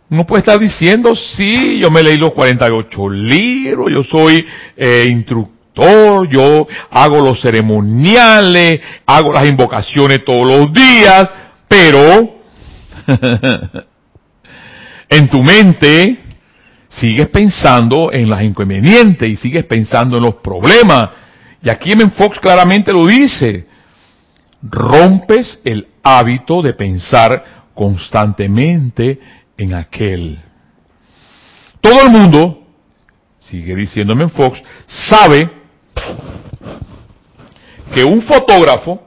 no 0.09 0.25
puede 0.27 0.41
estar 0.41 0.59
diciendo, 0.59 1.15
sí, 1.15 1.79
yo 1.79 1.91
me 1.91 2.03
leí 2.03 2.17
los 2.17 2.33
48 2.33 3.09
libros, 3.09 3.89
yo 3.93 4.03
soy 4.05 4.45
eh, 4.77 5.07
instructor, 5.09 6.29
yo 6.29 6.67
hago 6.91 7.21
los 7.21 7.41
ceremoniales, 7.41 8.81
hago 9.05 9.33
las 9.33 9.47
invocaciones 9.47 10.25
todos 10.25 10.47
los 10.47 10.73
días, 10.73 11.29
pero 11.69 12.37
en 15.09 15.29
tu 15.29 15.43
mente 15.43 16.19
sigues 16.89 17.29
pensando 17.29 18.13
en 18.13 18.29
las 18.29 18.43
inconvenientes 18.43 19.29
y 19.29 19.37
sigues 19.37 19.65
pensando 19.65 20.17
en 20.17 20.23
los 20.23 20.37
problemas. 20.37 21.11
Y 21.63 21.69
aquí 21.69 21.93
en 21.93 22.13
Fox 22.13 22.39
claramente 22.41 22.93
lo 22.93 23.07
dice. 23.07 23.67
Rompes 24.63 25.61
el 25.65 25.89
hábito 26.03 26.63
de 26.63 26.73
pensar 26.73 27.45
constantemente 27.75 29.21
en 29.57 29.75
aquel. 29.75 30.41
Todo 31.81 32.03
el 32.03 32.11
mundo, 32.11 32.67
sigue 33.39 33.77
diciéndome 33.77 34.25
en 34.25 34.31
Fox, 34.31 34.61
sabe 34.87 35.51
que 37.95 38.03
un 38.03 38.23
fotógrafo 38.23 39.03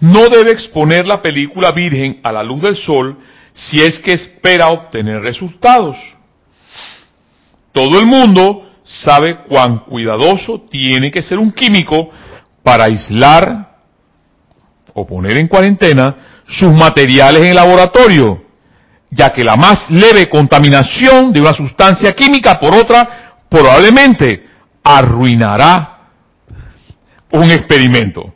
no 0.00 0.28
debe 0.28 0.52
exponer 0.52 1.06
la 1.06 1.20
película 1.20 1.72
virgen 1.72 2.20
a 2.22 2.32
la 2.32 2.42
luz 2.42 2.62
del 2.62 2.76
sol 2.76 3.18
si 3.58 3.82
es 3.82 3.98
que 3.98 4.12
espera 4.12 4.68
obtener 4.68 5.20
resultados. 5.20 5.96
Todo 7.72 7.98
el 7.98 8.06
mundo 8.06 8.70
sabe 8.84 9.42
cuán 9.48 9.80
cuidadoso 9.80 10.62
tiene 10.70 11.10
que 11.10 11.22
ser 11.22 11.38
un 11.38 11.52
químico 11.52 12.10
para 12.62 12.84
aislar 12.84 13.76
o 14.94 15.06
poner 15.06 15.38
en 15.38 15.48
cuarentena 15.48 16.42
sus 16.46 16.72
materiales 16.72 17.42
en 17.42 17.50
el 17.50 17.56
laboratorio, 17.56 18.44
ya 19.10 19.32
que 19.32 19.44
la 19.44 19.56
más 19.56 19.90
leve 19.90 20.28
contaminación 20.28 21.32
de 21.32 21.40
una 21.40 21.52
sustancia 21.52 22.12
química 22.14 22.60
por 22.60 22.74
otra 22.74 23.42
probablemente 23.48 24.46
arruinará 24.84 25.98
un 27.32 27.50
experimento. 27.50 28.34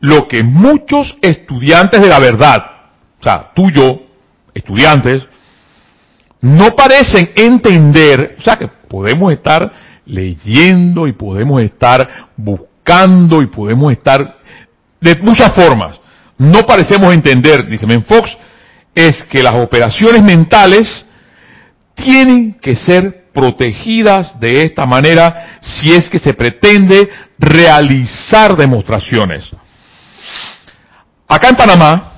Lo 0.00 0.28
que 0.28 0.42
muchos 0.42 1.16
estudiantes 1.22 2.00
de 2.00 2.08
la 2.08 2.20
verdad, 2.20 2.64
o 3.18 3.22
sea, 3.22 3.50
tú 3.54 3.68
y 3.68 3.72
yo, 3.72 4.07
estudiantes, 4.58 5.26
no 6.40 6.74
parecen 6.76 7.30
entender, 7.34 8.36
o 8.38 8.42
sea 8.42 8.56
que 8.56 8.68
podemos 8.68 9.32
estar 9.32 9.72
leyendo 10.06 11.06
y 11.06 11.12
podemos 11.12 11.62
estar 11.62 12.28
buscando 12.36 13.42
y 13.42 13.46
podemos 13.46 13.92
estar 13.92 14.38
de 15.00 15.16
muchas 15.16 15.54
formas. 15.54 15.98
No 16.38 16.64
parecemos 16.66 17.12
entender, 17.12 17.68
dice 17.68 17.86
Fox, 18.00 18.36
es 18.94 19.24
que 19.24 19.42
las 19.42 19.54
operaciones 19.54 20.22
mentales 20.22 21.04
tienen 21.94 22.54
que 22.54 22.74
ser 22.76 23.28
protegidas 23.32 24.38
de 24.40 24.62
esta 24.62 24.86
manera 24.86 25.58
si 25.60 25.92
es 25.92 26.08
que 26.08 26.18
se 26.18 26.34
pretende 26.34 27.08
realizar 27.38 28.56
demostraciones. 28.56 29.44
Acá 31.26 31.50
en 31.50 31.56
Panamá 31.56 32.12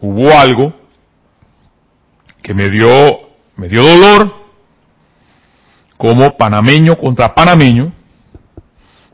hubo 0.00 0.36
algo 0.38 0.72
que 2.46 2.54
me 2.54 2.70
dio, 2.70 3.18
me 3.56 3.68
dio 3.68 3.82
dolor 3.82 4.32
como 5.96 6.36
panameño 6.36 6.96
contra 6.96 7.34
panameño, 7.34 7.92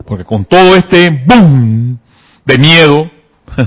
porque 0.05 0.23
con 0.23 0.45
todo 0.45 0.75
este 0.75 1.09
boom 1.09 1.97
de 2.45 2.57
miedo, 2.59 3.09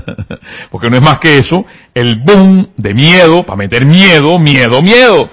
porque 0.71 0.89
no 0.89 0.95
es 0.95 1.01
más 1.01 1.19
que 1.19 1.39
eso, 1.39 1.65
el 1.93 2.19
boom 2.19 2.69
de 2.77 2.93
miedo, 2.93 3.45
para 3.45 3.57
meter 3.57 3.85
miedo, 3.85 4.39
miedo, 4.39 4.81
miedo, 4.81 5.29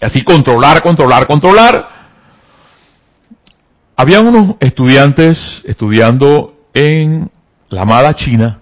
y 0.00 0.04
así 0.04 0.22
controlar, 0.22 0.80
controlar, 0.80 1.26
controlar. 1.26 1.88
Había 3.96 4.20
unos 4.20 4.54
estudiantes 4.60 5.36
estudiando 5.64 6.68
en 6.72 7.28
la 7.68 7.82
amada 7.82 8.14
China 8.14 8.60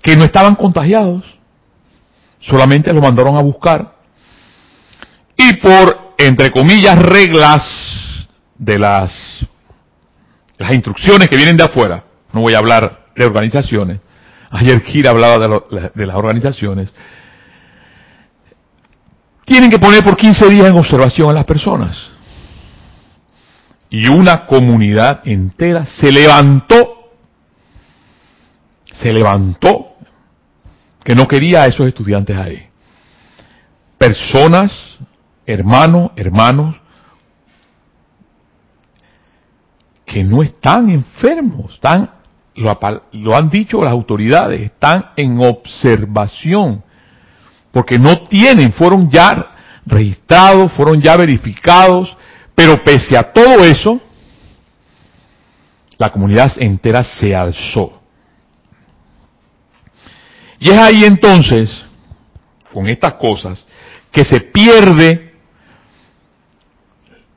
que 0.00 0.16
no 0.16 0.24
estaban 0.24 0.54
contagiados 0.54 1.41
solamente 2.42 2.92
lo 2.92 3.00
mandaron 3.00 3.36
a 3.36 3.40
buscar 3.40 4.02
y 5.36 5.54
por, 5.54 6.14
entre 6.18 6.50
comillas, 6.50 6.98
reglas 6.98 7.62
de 8.56 8.78
las, 8.78 9.12
las 10.58 10.72
instrucciones 10.72 11.28
que 11.28 11.36
vienen 11.36 11.56
de 11.56 11.64
afuera, 11.64 12.04
no 12.32 12.42
voy 12.42 12.54
a 12.54 12.58
hablar 12.58 13.06
de 13.16 13.24
organizaciones, 13.24 14.00
ayer 14.50 14.82
Kira 14.82 15.10
hablaba 15.10 15.62
de, 15.94 16.06
las 16.06 16.16
organizaciones, 16.16 16.92
tienen 19.44 19.70
que 19.70 19.78
poner 19.78 20.04
por 20.04 20.16
15 20.16 20.48
días 20.48 20.68
en 20.68 20.76
observación 20.76 21.30
a 21.30 21.32
las 21.32 21.44
personas. 21.44 21.96
Y 23.90 24.08
una 24.08 24.46
comunidad 24.46 25.20
entera 25.26 25.84
se 25.86 26.10
levantó 26.10 26.98
se 28.94 29.12
levantó 29.12 29.91
que 31.04 31.14
no 31.14 31.26
quería 31.26 31.62
a 31.62 31.66
esos 31.66 31.86
estudiantes 31.86 32.36
ahí. 32.36 32.66
Personas, 33.98 34.98
hermanos, 35.46 36.10
hermanos, 36.16 36.76
que 40.04 40.24
no 40.24 40.42
están 40.42 40.90
enfermos, 40.90 41.74
están, 41.74 42.10
lo, 42.56 42.78
lo 43.12 43.36
han 43.36 43.48
dicho 43.48 43.82
las 43.82 43.92
autoridades, 43.92 44.60
están 44.60 45.10
en 45.16 45.40
observación, 45.40 46.82
porque 47.70 47.98
no 47.98 48.24
tienen, 48.24 48.72
fueron 48.72 49.10
ya 49.10 49.52
registrados, 49.86 50.72
fueron 50.72 51.00
ya 51.00 51.16
verificados, 51.16 52.14
pero 52.54 52.82
pese 52.84 53.16
a 53.16 53.32
todo 53.32 53.64
eso, 53.64 54.00
la 55.96 56.10
comunidad 56.10 56.52
entera 56.58 57.02
se 57.02 57.34
alzó. 57.34 58.01
Y 60.62 60.70
es 60.70 60.78
ahí 60.78 61.04
entonces, 61.04 61.84
con 62.72 62.88
estas 62.88 63.14
cosas, 63.14 63.66
que 64.12 64.24
se 64.24 64.38
pierde, 64.38 65.32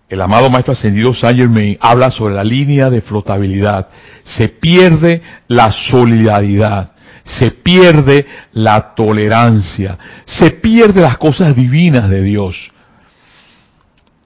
el 0.08 0.22
amado 0.22 0.48
Maestro 0.48 0.74
Ascendido 0.74 1.12
Saint 1.12 1.40
Germain 1.40 1.76
habla 1.82 2.12
sobre 2.12 2.36
la 2.36 2.44
línea 2.44 2.92
de 2.92 3.02
flotabilidad, 3.02 3.88
se 4.26 4.48
pierde 4.50 5.24
la 5.48 5.72
solidaridad, 5.72 6.92
se 7.24 7.50
pierde 7.50 8.28
la 8.54 8.94
tolerancia, 8.94 9.98
se 10.26 10.52
pierde 10.52 11.02
las 11.02 11.18
cosas 11.18 11.56
divinas 11.56 12.08
de 12.08 12.22
Dios. 12.22 12.56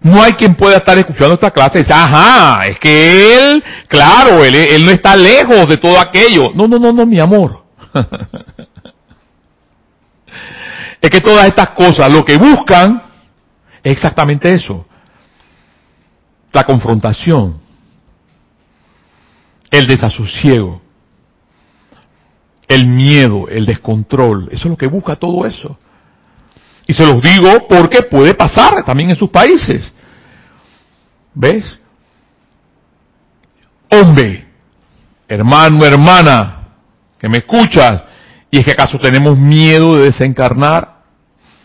No 0.02 0.22
hay 0.22 0.34
quien 0.34 0.56
pueda 0.56 0.76
estar 0.76 0.98
escuchando 0.98 1.36
esta 1.36 1.52
clase 1.52 1.78
y 1.78 1.82
decir, 1.84 1.94
ajá, 1.94 2.68
es 2.68 2.78
que 2.80 3.38
él, 3.38 3.64
claro, 3.88 4.44
él, 4.44 4.56
él 4.56 4.84
no 4.84 4.92
está 4.92 5.16
lejos 5.16 5.70
de 5.70 5.78
todo 5.78 5.98
aquello. 5.98 6.52
No, 6.54 6.68
no, 6.68 6.78
no, 6.78 6.92
no, 6.92 7.06
mi 7.06 7.22
amor. 7.22 7.64
es 11.02 11.10
que 11.10 11.22
todas 11.22 11.46
estas 11.48 11.70
cosas 11.70 12.12
lo 12.12 12.26
que 12.26 12.38
buscan 12.38 13.02
es 13.84 13.94
exactamente 13.94 14.54
eso. 14.54 14.86
La 16.52 16.64
confrontación, 16.64 17.60
el 19.72 19.88
desasosiego, 19.88 20.82
el 22.68 22.86
miedo, 22.86 23.48
el 23.48 23.66
descontrol. 23.66 24.50
Eso 24.52 24.64
es 24.66 24.72
lo 24.72 24.78
que 24.78 24.88
busca 24.88 25.16
todo 25.16 25.46
eso. 25.46 25.78
Y 26.88 26.94
se 26.94 27.06
los 27.06 27.22
digo 27.22 27.68
porque 27.68 28.02
puede 28.02 28.34
pasar 28.34 28.84
también 28.84 29.12
en 29.12 29.16
sus 29.16 29.30
países. 29.30 29.94
¿Ves? 31.34 31.78
Hombre, 33.92 34.48
hermano, 35.28 35.86
hermana, 35.86 36.68
que 37.18 37.30
me 37.30 37.40
escuchas, 37.40 38.04
y 38.52 38.60
es 38.60 38.66
que 38.66 38.72
acaso 38.72 38.98
tenemos 39.00 39.38
miedo 39.38 39.98
de 39.98 40.06
desencarnar. 40.06 41.00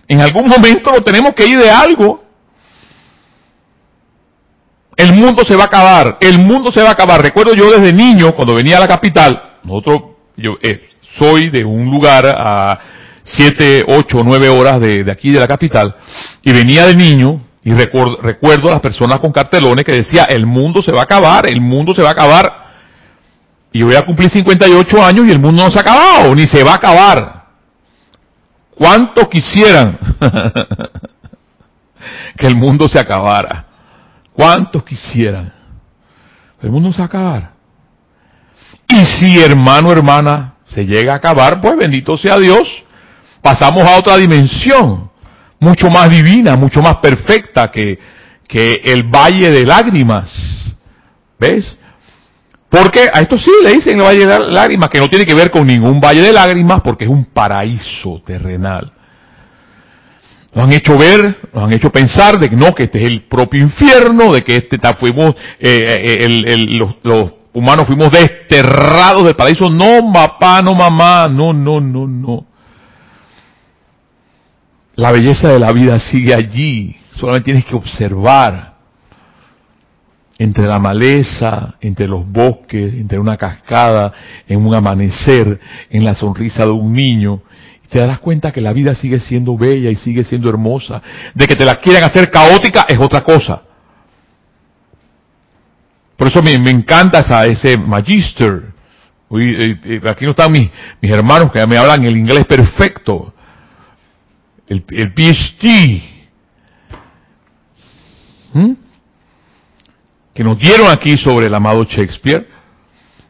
En 0.07 0.21
algún 0.21 0.47
momento 0.47 0.91
lo 0.93 1.03
tenemos 1.03 1.35
que 1.35 1.47
ir 1.47 1.59
de 1.59 1.71
algo. 1.71 2.23
El 4.97 5.15
mundo 5.15 5.43
se 5.47 5.57
va 5.57 5.65
a 5.65 5.67
acabar, 5.67 6.19
el 6.21 6.39
mundo 6.39 6.71
se 6.71 6.83
va 6.83 6.91
a 6.91 6.93
acabar. 6.93 7.21
Recuerdo 7.21 7.55
yo 7.55 7.71
desde 7.71 7.93
niño, 7.93 8.33
cuando 8.35 8.55
venía 8.55 8.77
a 8.77 8.81
la 8.81 8.89
capital, 8.89 9.59
nosotros, 9.65 10.03
yo 10.37 10.57
eh, 10.63 10.89
soy 11.19 11.51
de 11.51 11.65
un 11.65 11.91
lugar 11.91 12.27
a 12.27 12.79
siete, 13.25 13.85
ocho, 13.89 14.23
nueve 14.23 14.49
horas 14.49 14.81
de, 14.81 15.05
aquí 15.11 15.33
de 15.33 15.41
la 15.41 15.49
capital, 15.49 15.97
y 16.43 16.53
venía 16.53 16.87
de 16.87 16.95
niño, 16.95 17.41
y 17.65 17.73
recuerdo, 17.73 18.19
recuerdo 18.23 18.69
a 18.69 18.73
las 18.73 18.81
personas 18.81 19.19
con 19.19 19.33
cartelones 19.33 19.85
que 19.85 19.93
decía, 19.93 20.25
el 20.25 20.47
mundo 20.47 20.83
se 20.83 20.93
va 20.93 21.01
a 21.01 21.05
acabar, 21.05 21.49
el 21.49 21.61
mundo 21.61 21.95
se 21.95 22.03
va 22.03 22.11
a 22.11 22.13
acabar. 22.13 22.64
Y 23.75 23.83
voy 23.83 23.97
a 23.97 24.07
cumplir 24.07 24.31
58 24.31 25.05
años 25.05 25.27
y 25.27 25.33
el 25.33 25.41
mundo 25.41 25.65
no 25.65 25.71
se 25.71 25.79
ha 25.79 25.81
acabado, 25.81 26.33
ni 26.33 26.45
se 26.45 26.63
va 26.63 26.75
a 26.75 26.77
acabar. 26.77 27.47
¿Cuántos 28.73 29.29
quisieran 29.29 29.99
que 32.39 32.47
el 32.47 32.55
mundo 32.55 32.89
se 32.89 33.01
acabara? 33.01 33.67
¿Cuántos 34.33 34.85
quisieran? 34.85 35.53
El 36.63 36.71
mundo 36.71 36.93
se 36.93 36.99
va 36.99 37.03
a 37.03 37.07
acabar. 37.07 37.51
Y 38.87 39.05
si 39.05 39.41
hermano, 39.41 39.91
hermana, 39.91 40.55
se 40.67 40.87
llega 40.87 41.15
a 41.15 41.17
acabar, 41.17 41.61
pues 41.61 41.77
bendito 41.77 42.17
sea 42.17 42.39
Dios, 42.39 42.69
pasamos 43.43 43.83
a 43.83 43.99
otra 43.99 44.17
dimensión, 44.19 45.11
mucho 45.59 45.91
más 45.91 46.09
divina, 46.09 46.55
mucho 46.55 46.81
más 46.81 46.99
perfecta 46.99 47.73
que, 47.73 47.99
que 48.47 48.83
el 48.85 49.03
valle 49.03 49.51
de 49.51 49.67
lágrimas. 49.67 50.31
¿Ves? 51.41 51.77
Porque 52.75 53.09
a 53.13 53.21
esto 53.21 53.39
sí 53.39 53.53
le 53.63 53.75
dicen 53.75 54.01
el 54.01 54.05
valle 54.05 54.27
de 54.27 54.51
lágrimas, 54.51 54.91
que 54.91 54.99
no 54.99 55.09
tiene 55.09 55.25
que 55.25 55.35
ver 55.35 55.53
con 55.53 55.65
ningún 55.65 56.01
valle 56.01 56.23
de 56.23 56.33
lágrimas, 56.33 56.81
porque 56.81 57.05
es 57.05 57.11
un 57.11 57.27
paraíso 57.27 58.21
terrenal. 58.27 58.93
Nos 60.53 60.65
han 60.65 60.73
hecho 60.73 60.99
ver, 60.99 61.39
nos 61.53 61.65
han 61.65 61.73
hecho 61.73 61.91
pensar 61.91 62.37
de 62.41 62.51
que 62.51 62.57
no, 62.57 62.75
que 62.75 62.85
este 62.85 62.99
es 62.99 63.09
el 63.09 63.23
propio 63.29 63.63
infierno, 63.63 64.33
de 64.33 64.43
que 64.43 64.57
este 64.57 64.79
fuimos, 64.95 65.37
eh, 65.61 66.19
eh, 66.19 66.67
los, 66.77 66.97
los, 67.05 67.33
humanos 67.53 67.87
fuimos 67.87 68.11
desterrados 68.11 69.23
del 69.25 69.37
paraíso. 69.37 69.71
No, 69.71 70.13
papá, 70.13 70.61
no, 70.61 70.75
mamá, 70.75 71.29
no, 71.29 71.53
no, 71.53 71.81
no, 71.81 72.09
no. 72.09 72.47
La 74.97 75.13
belleza 75.13 75.47
de 75.53 75.61
la 75.61 75.71
vida 75.71 76.01
sigue 76.01 76.35
allí. 76.35 76.97
Solamente 77.21 77.45
tienes 77.45 77.67
que 77.67 77.77
observar 77.77 78.74
entre 80.39 80.67
la 80.67 80.79
maleza, 80.79 81.75
entre 81.81 82.09
los 82.09 82.27
bosques, 82.27 82.95
entre 82.95 83.19
una 83.19 83.37
cascada, 83.37 84.13
en 84.49 84.65
un 84.65 84.75
amanecer, 84.75 85.61
en 85.91 86.05
la 86.05 86.15
sonrisa 86.15 86.65
de 86.65 86.73
un 86.73 86.93
niño. 86.93 87.43
Te 87.89 87.99
darás 87.99 88.19
cuenta 88.19 88.53
que 88.53 88.61
la 88.61 88.73
vida 88.73 88.95
sigue 88.95 89.21
siendo 89.21 89.57
bella 89.57 89.91
y 89.91 89.97
sigue 89.97 90.25
siendo 90.25 90.49
hermosa. 90.49 91.01
De 91.35 91.47
que 91.47 91.55
te 91.55 91.65
la 91.65 91.77
quieran 91.77 92.05
hacer 92.05 92.31
caótica 92.31 92.87
es 92.89 92.99
otra 92.99 93.23
cosa. 93.23 93.63
Por 96.17 96.29
eso 96.29 96.43
me, 96.43 96.53
encanta 96.53 97.21
esa, 97.21 97.47
ese 97.47 97.77
magister. 97.77 98.73
Eh, 99.39 99.79
eh, 99.85 100.01
aquí 100.09 100.25
no 100.25 100.31
están 100.31 100.53
mis, 100.53 100.71
mis 101.01 101.11
hermanos 101.11 101.51
que 101.51 101.65
me 101.67 101.77
hablan 101.77 102.05
el 102.05 102.17
inglés 102.17 102.45
perfecto 102.47 103.35
el, 104.69 104.85
el 104.91 105.13
PhD, 105.13 106.03
¿Mm? 108.53 108.73
Que 110.35 110.43
nos 110.43 110.59
dieron 110.59 110.89
aquí 110.89 111.17
sobre 111.17 111.47
el 111.47 111.55
amado 111.55 111.85
Shakespeare, 111.85 112.49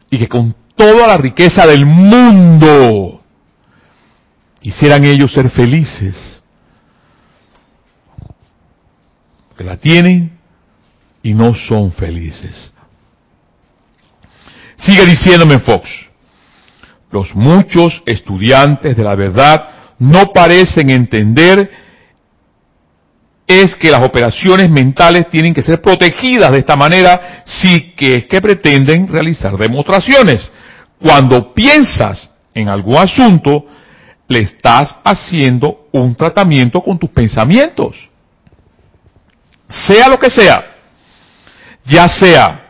y 0.09 0.17
que 0.17 0.27
con 0.27 0.55
toda 0.75 1.07
la 1.07 1.17
riqueza 1.17 1.65
del 1.67 1.85
mundo 1.85 3.21
quisieran 4.59 5.05
ellos 5.05 5.31
ser 5.31 5.49
felices, 5.51 6.41
que 9.55 9.63
la 9.63 9.77
tienen 9.77 10.37
y 11.21 11.33
no 11.33 11.53
son 11.53 11.91
felices. 11.91 12.71
Sigue 14.77 15.05
diciéndome 15.05 15.59
Fox, 15.59 15.89
los 17.11 17.33
muchos 17.35 18.01
estudiantes 18.05 18.97
de 18.97 19.03
la 19.03 19.15
verdad 19.15 19.69
no 19.99 20.33
parecen 20.33 20.89
entender 20.89 21.84
es 23.47 23.75
que 23.75 23.91
las 23.91 24.01
operaciones 24.03 24.69
mentales 24.69 25.29
tienen 25.29 25.53
que 25.53 25.61
ser 25.61 25.81
protegidas 25.81 26.51
de 26.51 26.59
esta 26.59 26.75
manera 26.75 27.43
si 27.45 27.93
es 27.97 28.25
que 28.25 28.41
pretenden 28.41 29.07
realizar 29.07 29.55
demostraciones. 29.57 30.41
Cuando 30.99 31.53
piensas 31.53 32.29
en 32.53 32.69
algún 32.69 32.97
asunto, 32.97 33.65
le 34.27 34.39
estás 34.39 34.95
haciendo 35.03 35.87
un 35.91 36.15
tratamiento 36.15 36.81
con 36.81 36.97
tus 36.97 37.09
pensamientos. 37.11 37.95
Sea 39.69 40.07
lo 40.07 40.17
que 40.17 40.29
sea, 40.29 40.65
ya 41.85 42.07
sea 42.07 42.61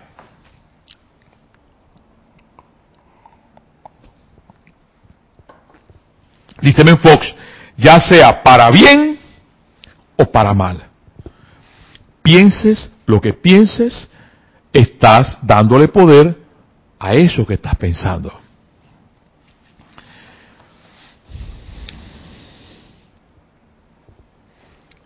dice 6.61 6.83
Ben 6.83 6.97
Fox, 6.97 7.33
ya 7.77 7.99
sea 7.99 8.41
para 8.43 8.69
bien 8.71 9.14
o 10.17 10.25
para 10.25 10.54
mal. 10.54 10.88
Pienses 12.21 12.89
lo 13.06 13.21
que 13.21 13.34
pienses, 13.34 14.08
estás 14.73 15.38
dándole 15.41 15.88
poder 15.88 16.38
a 16.99 17.13
eso 17.13 17.45
que 17.45 17.54
estás 17.54 17.75
pensando. 17.75 18.34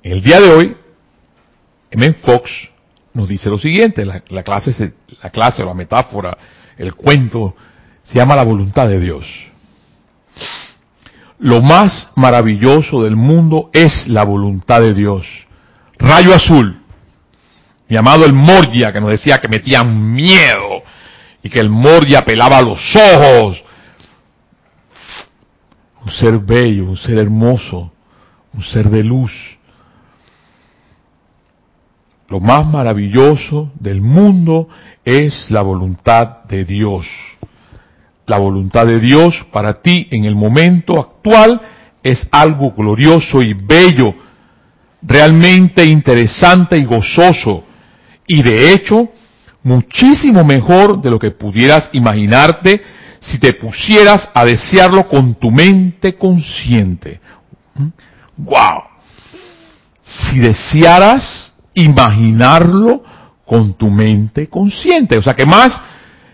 El 0.01 0.21
día 0.21 0.39
de 0.39 0.49
hoy, 0.49 0.77
M. 1.91 2.13
Fox 2.13 2.49
nos 3.13 3.27
dice 3.27 3.49
lo 3.49 3.57
siguiente, 3.57 4.05
la, 4.05 4.21
clase, 4.43 4.93
la 5.21 5.29
clase, 5.29 5.63
la 5.63 5.73
metáfora, 5.73 6.37
el 6.77 6.95
cuento, 6.95 7.55
se 8.03 8.17
llama 8.17 8.35
la 8.35 8.43
voluntad 8.43 8.87
de 8.87 8.99
Dios. 8.99 9.25
Lo 11.39 11.61
más 11.61 12.09
maravilloso 12.15 13.03
del 13.03 13.15
mundo 13.15 13.69
es 13.73 14.07
la 14.07 14.23
voluntad 14.23 14.81
de 14.81 14.93
Dios. 14.93 15.25
Rayo 15.97 16.35
azul, 16.35 16.81
llamado 17.87 18.25
el 18.25 18.33
Moria, 18.33 18.91
que 18.91 18.99
nos 18.99 19.09
decía 19.09 19.39
que 19.39 19.47
metían 19.47 20.13
miedo 20.13 20.83
y 21.41 21.49
que 21.49 21.59
el 21.59 21.69
Moria 21.69 22.25
pelaba 22.25 22.61
los 22.61 22.79
ojos. 22.95 23.63
ser 26.19 26.39
bello, 26.39 26.85
un 26.85 26.97
ser 26.97 27.17
hermoso, 27.17 27.93
un 28.53 28.63
ser 28.63 28.89
de 28.89 29.03
luz. 29.03 29.31
Lo 32.27 32.39
más 32.39 32.67
maravilloso 32.67 33.71
del 33.79 34.01
mundo 34.01 34.67
es 35.05 35.49
la 35.49 35.61
voluntad 35.61 36.43
de 36.45 36.65
Dios. 36.65 37.07
La 38.29 38.37
voluntad 38.37 38.85
de 38.85 38.99
Dios 38.99 39.43
para 39.51 39.81
ti 39.81 40.07
en 40.11 40.23
el 40.23 40.35
momento 40.35 40.99
actual 40.99 41.59
es 42.03 42.27
algo 42.31 42.71
glorioso 42.73 43.41
y 43.41 43.55
bello, 43.55 44.13
realmente 45.01 45.83
interesante 45.83 46.77
y 46.77 46.85
gozoso, 46.85 47.63
y 48.27 48.43
de 48.43 48.71
hecho 48.71 49.09
muchísimo 49.63 50.43
mejor 50.43 51.01
de 51.01 51.09
lo 51.09 51.17
que 51.17 51.31
pudieras 51.31 51.89
imaginarte 51.91 52.79
si 53.19 53.39
te 53.39 53.53
pusieras 53.53 54.29
a 54.35 54.45
desearlo 54.45 55.05
con 55.05 55.33
tu 55.33 55.49
mente 55.49 56.15
consciente. 56.15 57.19
¡Wow! 58.37 58.83
Si 60.03 60.37
desearas 60.37 61.51
imaginarlo 61.73 63.03
con 63.43 63.73
tu 63.73 63.89
mente 63.89 64.47
consciente. 64.47 65.17
O 65.17 65.23
sea 65.23 65.33
que 65.33 65.47
más 65.47 65.69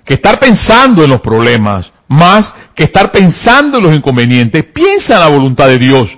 que 0.05 0.13
estar 0.13 0.39
pensando 0.39 1.03
en 1.03 1.09
los 1.09 1.21
problemas, 1.21 1.91
más 2.07 2.53
que 2.75 2.83
estar 2.83 3.11
pensando 3.11 3.79
en 3.79 3.83
los 3.83 3.95
inconvenientes, 3.95 4.63
piensa 4.65 5.15
en 5.15 5.19
la 5.19 5.29
voluntad 5.29 5.67
de 5.67 5.79
Dios. 5.79 6.17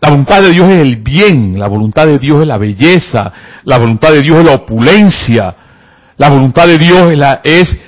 La 0.00 0.10
voluntad 0.10 0.40
de 0.42 0.52
Dios 0.52 0.68
es 0.68 0.80
el 0.80 0.96
bien, 0.96 1.58
la 1.58 1.66
voluntad 1.66 2.06
de 2.06 2.18
Dios 2.18 2.40
es 2.40 2.46
la 2.46 2.58
belleza, 2.58 3.32
la 3.64 3.78
voluntad 3.78 4.12
de 4.12 4.22
Dios 4.22 4.38
es 4.38 4.44
la 4.44 4.52
opulencia, 4.52 5.56
la 6.16 6.28
voluntad 6.28 6.66
de 6.66 6.78
Dios 6.78 7.12
es, 7.12 7.20
es 7.42 7.78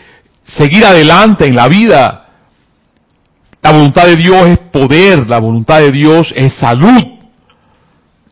seguir 0.42 0.84
adelante 0.84 1.46
en 1.46 1.54
la 1.54 1.68
vida. 1.68 2.24
La 3.62 3.72
voluntad 3.72 4.06
de 4.06 4.16
Dios 4.16 4.46
es 4.48 4.58
poder, 4.58 5.28
la 5.28 5.38
voluntad 5.38 5.80
de 5.80 5.92
Dios 5.92 6.32
es 6.34 6.54
salud. 6.54 7.02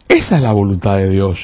Esa 0.08 0.36
es 0.36 0.42
la 0.42 0.52
voluntad 0.52 0.96
de 0.96 1.10
Dios. 1.10 1.38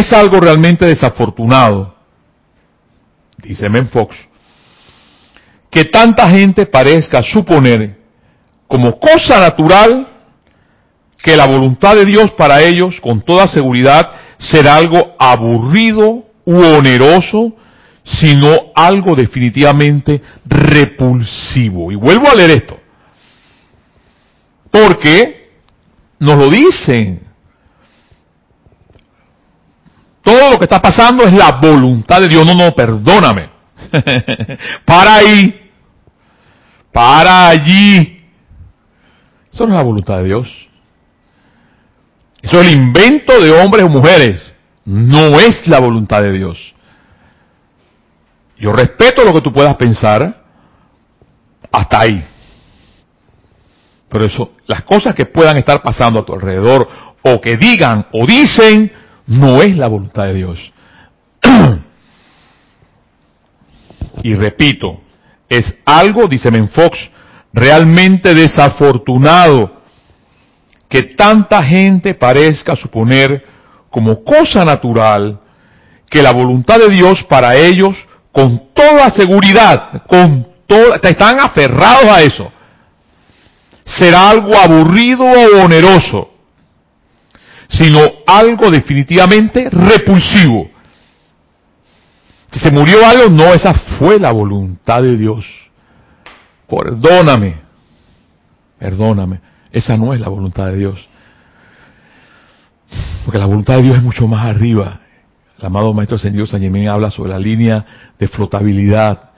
Es 0.00 0.14
algo 0.14 0.40
realmente 0.40 0.86
desafortunado, 0.86 1.94
dice 3.36 3.68
Men 3.68 3.90
Fox, 3.90 4.16
que 5.70 5.84
tanta 5.84 6.26
gente 6.30 6.64
parezca 6.64 7.22
suponer 7.22 7.98
como 8.66 8.98
cosa 8.98 9.40
natural 9.40 10.08
que 11.22 11.36
la 11.36 11.46
voluntad 11.46 11.96
de 11.96 12.06
Dios 12.06 12.30
para 12.30 12.62
ellos, 12.62 12.98
con 13.02 13.20
toda 13.20 13.46
seguridad, 13.46 14.10
será 14.38 14.76
algo 14.76 15.16
aburrido 15.18 16.24
u 16.46 16.56
oneroso, 16.78 17.52
sino 18.02 18.72
algo 18.74 19.14
definitivamente 19.14 20.22
repulsivo. 20.46 21.92
Y 21.92 21.96
vuelvo 21.96 22.30
a 22.30 22.34
leer 22.34 22.52
esto. 22.52 22.80
Porque 24.70 25.50
nos 26.18 26.38
lo 26.38 26.48
dicen. 26.48 27.29
Todo 30.22 30.50
lo 30.50 30.58
que 30.58 30.64
está 30.64 30.80
pasando 30.80 31.24
es 31.24 31.32
la 31.32 31.52
voluntad 31.52 32.20
de 32.20 32.28
Dios. 32.28 32.44
No, 32.44 32.54
no, 32.54 32.74
perdóname. 32.74 33.50
Para 34.84 35.14
ahí. 35.16 35.70
Para 36.92 37.48
allí. 37.48 38.24
Eso 39.52 39.66
no 39.66 39.74
es 39.74 39.78
la 39.78 39.84
voluntad 39.84 40.18
de 40.18 40.24
Dios. 40.24 40.68
Eso 42.42 42.60
es 42.60 42.68
el 42.68 42.74
invento 42.74 43.40
de 43.40 43.50
hombres 43.52 43.84
o 43.84 43.88
mujeres. 43.88 44.52
No 44.84 45.38
es 45.38 45.66
la 45.66 45.80
voluntad 45.80 46.22
de 46.22 46.32
Dios. 46.32 46.74
Yo 48.58 48.72
respeto 48.72 49.24
lo 49.24 49.32
que 49.32 49.40
tú 49.40 49.52
puedas 49.52 49.76
pensar 49.76 50.42
hasta 51.72 52.00
ahí. 52.00 52.24
Pero 54.08 54.24
eso, 54.24 54.52
las 54.66 54.82
cosas 54.82 55.14
que 55.14 55.26
puedan 55.26 55.56
estar 55.56 55.82
pasando 55.82 56.20
a 56.20 56.24
tu 56.24 56.34
alrededor 56.34 56.88
o 57.22 57.40
que 57.40 57.56
digan 57.56 58.06
o 58.12 58.26
dicen, 58.26 58.92
no 59.30 59.62
es 59.62 59.76
la 59.76 59.86
voluntad 59.86 60.24
de 60.24 60.34
Dios. 60.34 60.72
y 64.24 64.34
repito, 64.34 65.00
es 65.48 65.72
algo, 65.84 66.26
dice 66.26 66.50
Menfox, 66.50 66.98
realmente 67.52 68.34
desafortunado 68.34 69.82
que 70.88 71.02
tanta 71.02 71.62
gente 71.62 72.14
parezca 72.14 72.74
suponer 72.74 73.44
como 73.88 74.24
cosa 74.24 74.64
natural 74.64 75.40
que 76.08 76.22
la 76.22 76.32
voluntad 76.32 76.80
de 76.80 76.88
Dios 76.88 77.24
para 77.28 77.54
ellos, 77.54 77.96
con 78.32 78.72
toda 78.74 79.10
seguridad, 79.10 80.02
con 80.08 80.44
toda, 80.66 80.96
están 81.02 81.38
aferrados 81.38 82.06
a 82.06 82.20
eso, 82.22 82.50
será 83.84 84.30
algo 84.30 84.56
aburrido 84.58 85.22
o 85.22 85.64
oneroso, 85.64 86.30
sino 87.70 88.00
algo 88.26 88.70
definitivamente 88.70 89.68
repulsivo. 89.70 90.70
Si 92.50 92.58
se 92.58 92.70
murió 92.70 93.06
algo, 93.06 93.30
no, 93.30 93.54
esa 93.54 93.72
fue 93.98 94.18
la 94.18 94.32
voluntad 94.32 95.02
de 95.02 95.16
Dios. 95.16 95.44
Perdóname, 96.68 97.60
perdóname. 98.78 99.40
Esa 99.72 99.96
no 99.96 100.12
es 100.12 100.20
la 100.20 100.28
voluntad 100.28 100.66
de 100.66 100.78
Dios. 100.78 101.08
Porque 103.24 103.38
la 103.38 103.46
voluntad 103.46 103.76
de 103.76 103.82
Dios 103.82 103.96
es 103.96 104.02
mucho 104.02 104.26
más 104.26 104.46
arriba. 104.46 105.00
El 105.58 105.66
amado 105.66 105.94
Maestro 105.94 106.18
Señor 106.18 106.48
San 106.48 106.60
Germán 106.60 106.88
habla 106.88 107.10
sobre 107.10 107.30
la 107.30 107.38
línea 107.38 107.84
de 108.18 108.26
flotabilidad. 108.26 109.30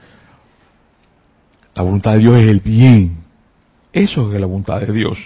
La 1.75 1.83
voluntad 1.83 2.13
de 2.13 2.19
Dios 2.19 2.37
es 2.39 2.47
el 2.47 2.61
bien. 2.61 3.17
Eso 3.91 4.33
es 4.33 4.39
la 4.39 4.47
voluntad 4.47 4.81
de 4.81 4.91
Dios. 4.91 5.19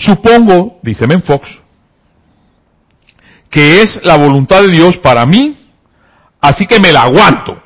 Supongo, 0.00 0.78
dice 0.82 1.06
Menfox, 1.06 1.48
que 3.50 3.82
es 3.82 4.00
la 4.02 4.16
voluntad 4.16 4.62
de 4.62 4.68
Dios 4.68 4.96
para 4.98 5.26
mí, 5.26 5.58
así 6.40 6.66
que 6.66 6.80
me 6.80 6.92
la 6.92 7.02
aguanto. 7.02 7.62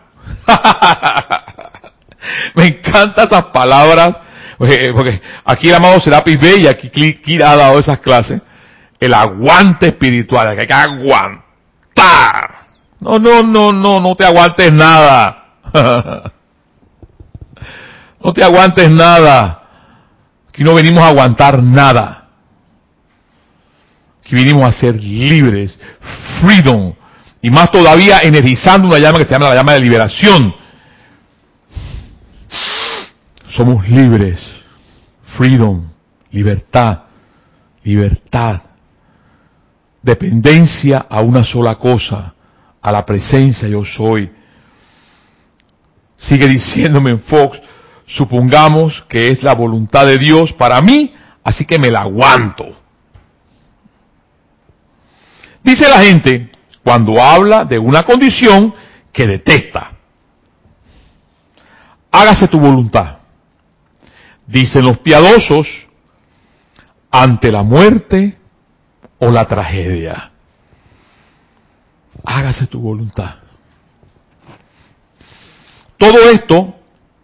me 2.55 2.67
encantan 2.67 3.27
esas 3.27 3.45
palabras 3.47 4.17
porque, 4.59 5.21
aquí 5.45 5.69
el 5.69 5.75
amado 5.75 6.01
Serapis 6.01 6.41
B 6.41 6.61
y 6.61 6.67
aquí 6.67 7.43
ha 7.43 7.57
dado 7.57 7.79
esas 7.79 7.99
clases. 7.99 8.41
El 9.01 9.13
aguante 9.13 9.89
espiritual, 9.89 10.55
que 10.55 10.63
hay 10.63 10.67
que 10.67 10.73
aguantar. 10.73 12.55
No, 13.01 13.19
no, 13.19 13.43
no, 13.43 13.73
no, 13.73 14.01
no 14.01 14.15
te 14.15 14.25
aguantes 14.25 14.73
nada. 14.73 15.45
no 18.23 18.33
te 18.33 18.45
aguantes 18.45 18.91
nada. 18.91 19.63
Aquí 20.49 20.65
no 20.65 20.75
venimos 20.75 21.03
a 21.03 21.09
aguantar 21.09 21.63
nada. 21.63 22.24
Aquí 24.25 24.35
vinimos 24.35 24.65
a 24.65 24.73
ser 24.73 24.95
libres. 24.97 25.79
Freedom. 26.41 26.95
Y 27.43 27.51
más 27.51 27.71
todavía 27.71 28.21
energizando 28.23 28.89
una 28.89 28.99
llama 28.99 29.19
que 29.19 29.25
se 29.25 29.33
llama 29.33 29.51
la 29.51 29.55
llama 29.55 29.75
de 29.75 29.81
liberación 29.81 30.55
somos 33.55 33.89
libres. 33.89 34.41
Freedom, 35.37 35.89
libertad, 36.31 37.05
libertad. 37.83 38.63
Dependencia 40.03 41.07
a 41.09 41.21
una 41.21 41.45
sola 41.45 41.77
cosa, 41.77 42.35
a 42.81 42.93
la 42.93 43.07
presencia 43.07 43.69
yo 43.69 43.85
soy. 43.85 44.31
Sigue 46.19 46.47
diciéndome 46.47 47.11
en 47.11 47.21
Fox, 47.21 47.61
supongamos 48.07 49.05
que 49.09 49.29
es 49.29 49.43
la 49.43 49.55
voluntad 49.55 50.07
de 50.07 50.19
Dios 50.19 50.53
para 50.53 50.81
mí, 50.81 51.13
así 51.43 51.65
que 51.65 51.79
me 51.79 51.91
la 51.91 52.03
aguanto. 52.03 52.84
Dice 55.65 55.89
la 55.89 55.99
gente 55.99 56.53
cuando 56.85 57.21
habla 57.21 57.65
de 57.65 57.79
una 57.79 58.05
condición 58.05 58.73
que 59.13 59.27
detesta. 59.27 59.97
Hágase 62.13 62.47
tu 62.47 62.61
voluntad 62.61 63.25
dicen 64.47 64.85
los 64.85 64.99
piadosos, 64.99 65.67
ante 67.11 67.51
la 67.51 67.63
muerte 67.63 68.37
o 69.19 69.31
la 69.31 69.47
tragedia. 69.47 70.33
Hágase 72.25 72.67
tu 72.67 72.81
voluntad. 72.81 73.37
Todo 75.97 76.31
esto 76.31 76.75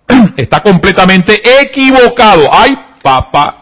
está 0.36 0.62
completamente 0.62 1.40
equivocado. 1.60 2.44
Ay, 2.52 2.76
papá. 3.02 3.59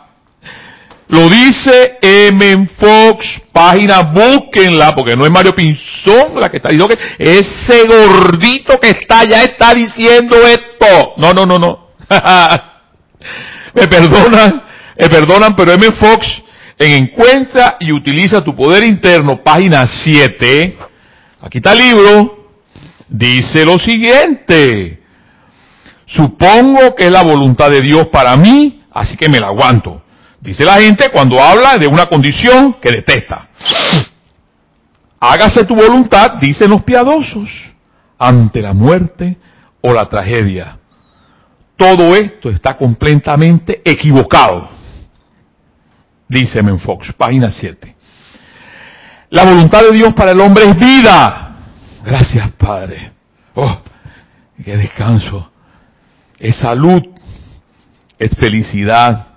Lo 1.08 1.28
dice 1.30 1.98
M. 2.02 2.68
Fox, 2.78 3.40
página, 3.50 4.02
búsquenla, 4.02 4.94
porque 4.94 5.16
no 5.16 5.24
es 5.24 5.30
Mario 5.30 5.54
Pinzón 5.54 6.38
la 6.38 6.50
que 6.50 6.58
está 6.58 6.68
diciendo 6.68 6.94
que 6.94 6.98
ese 7.18 7.86
gordito 7.86 8.78
que 8.78 8.90
está 8.90 9.20
allá 9.20 9.42
está 9.42 9.72
diciendo 9.72 10.36
esto. 10.46 11.14
No, 11.16 11.32
no, 11.32 11.46
no, 11.46 11.58
no. 11.58 11.88
me 13.74 13.88
perdonan, 13.88 14.62
me 14.98 15.08
perdonan, 15.08 15.56
pero 15.56 15.72
M. 15.72 15.92
Fox 15.92 16.42
en 16.78 17.04
Encuentra 17.04 17.78
y 17.80 17.90
utiliza 17.90 18.44
tu 18.44 18.54
poder 18.54 18.84
interno, 18.84 19.42
página 19.42 19.86
7. 19.86 20.76
Aquí 21.40 21.58
está 21.58 21.72
el 21.72 21.78
libro. 21.78 22.48
dice 23.08 23.64
lo 23.64 23.78
siguiente. 23.78 25.00
Supongo 26.04 26.94
que 26.94 27.06
es 27.06 27.10
la 27.10 27.22
voluntad 27.22 27.70
de 27.70 27.80
Dios 27.80 28.08
para 28.08 28.36
mí, 28.36 28.82
así 28.90 29.16
que 29.16 29.30
me 29.30 29.40
la 29.40 29.48
aguanto. 29.48 30.02
Dice 30.48 30.64
la 30.64 30.80
gente 30.80 31.10
cuando 31.10 31.38
habla 31.38 31.76
de 31.76 31.86
una 31.86 32.06
condición 32.06 32.76
que 32.80 32.90
detesta. 32.90 33.50
Hágase 35.20 35.64
tu 35.66 35.76
voluntad, 35.76 36.36
dicen 36.40 36.70
los 36.70 36.82
piadosos, 36.84 37.50
ante 38.18 38.62
la 38.62 38.72
muerte 38.72 39.36
o 39.82 39.92
la 39.92 40.08
tragedia. 40.08 40.78
Todo 41.76 42.16
esto 42.16 42.48
está 42.48 42.78
completamente 42.78 43.82
equivocado, 43.84 44.70
dice 46.26 46.62
Menfox, 46.62 47.12
página 47.12 47.50
7. 47.50 47.94
La 49.28 49.44
voluntad 49.44 49.82
de 49.82 49.92
Dios 49.92 50.14
para 50.14 50.30
el 50.30 50.40
hombre 50.40 50.64
es 50.64 50.78
vida. 50.78 51.56
Gracias, 52.02 52.52
Padre. 52.52 53.12
Oh, 53.54 53.82
qué 54.64 54.78
descanso. 54.78 55.52
Es 56.38 56.56
salud, 56.56 57.02
es 58.18 58.34
felicidad 58.34 59.27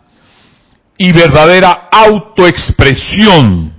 y 1.01 1.11
verdadera 1.13 1.89
autoexpresión. 1.91 3.73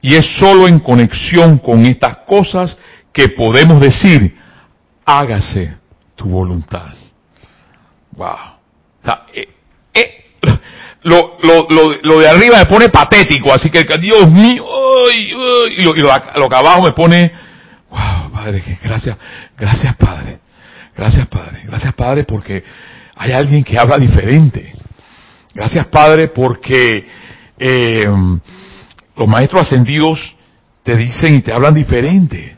Y 0.00 0.14
es 0.14 0.24
solo 0.38 0.66
en 0.66 0.80
conexión 0.80 1.58
con 1.58 1.84
estas 1.84 2.20
cosas 2.26 2.78
que 3.12 3.28
podemos 3.28 3.78
decir, 3.78 4.38
hágase 5.04 5.76
tu 6.16 6.24
voluntad. 6.30 6.94
Wow. 8.12 8.56
Eh, 9.34 9.48
eh, 9.92 10.24
lo, 11.02 11.36
lo, 11.42 11.66
lo, 12.02 12.18
de 12.18 12.28
arriba 12.30 12.56
me 12.56 12.64
pone 12.64 12.88
patético, 12.88 13.52
así 13.52 13.68
que 13.68 13.84
Dios 13.98 14.30
mío, 14.30 14.64
y, 15.14 15.82
lo, 15.82 15.92
lo, 15.92 16.48
que 16.48 16.56
abajo 16.56 16.82
me 16.84 16.92
pone, 16.92 17.32
wow, 17.90 18.32
Padre, 18.32 18.78
gracias, 18.82 19.18
gracias 19.58 19.94
Padre, 19.96 20.40
gracias 20.96 21.26
Padre, 21.26 21.64
gracias 21.64 21.92
Padre 21.92 22.24
porque 22.24 22.64
hay 23.14 23.32
alguien 23.32 23.62
que 23.62 23.78
habla 23.78 23.98
diferente. 23.98 24.79
Gracias 25.60 25.88
Padre 25.88 26.28
porque 26.28 27.06
eh, 27.58 28.06
los 29.14 29.28
maestros 29.28 29.60
ascendidos 29.60 30.34
te 30.82 30.96
dicen 30.96 31.34
y 31.34 31.42
te 31.42 31.52
hablan 31.52 31.74
diferente. 31.74 32.56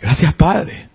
Gracias 0.00 0.34
Padre. 0.34 0.88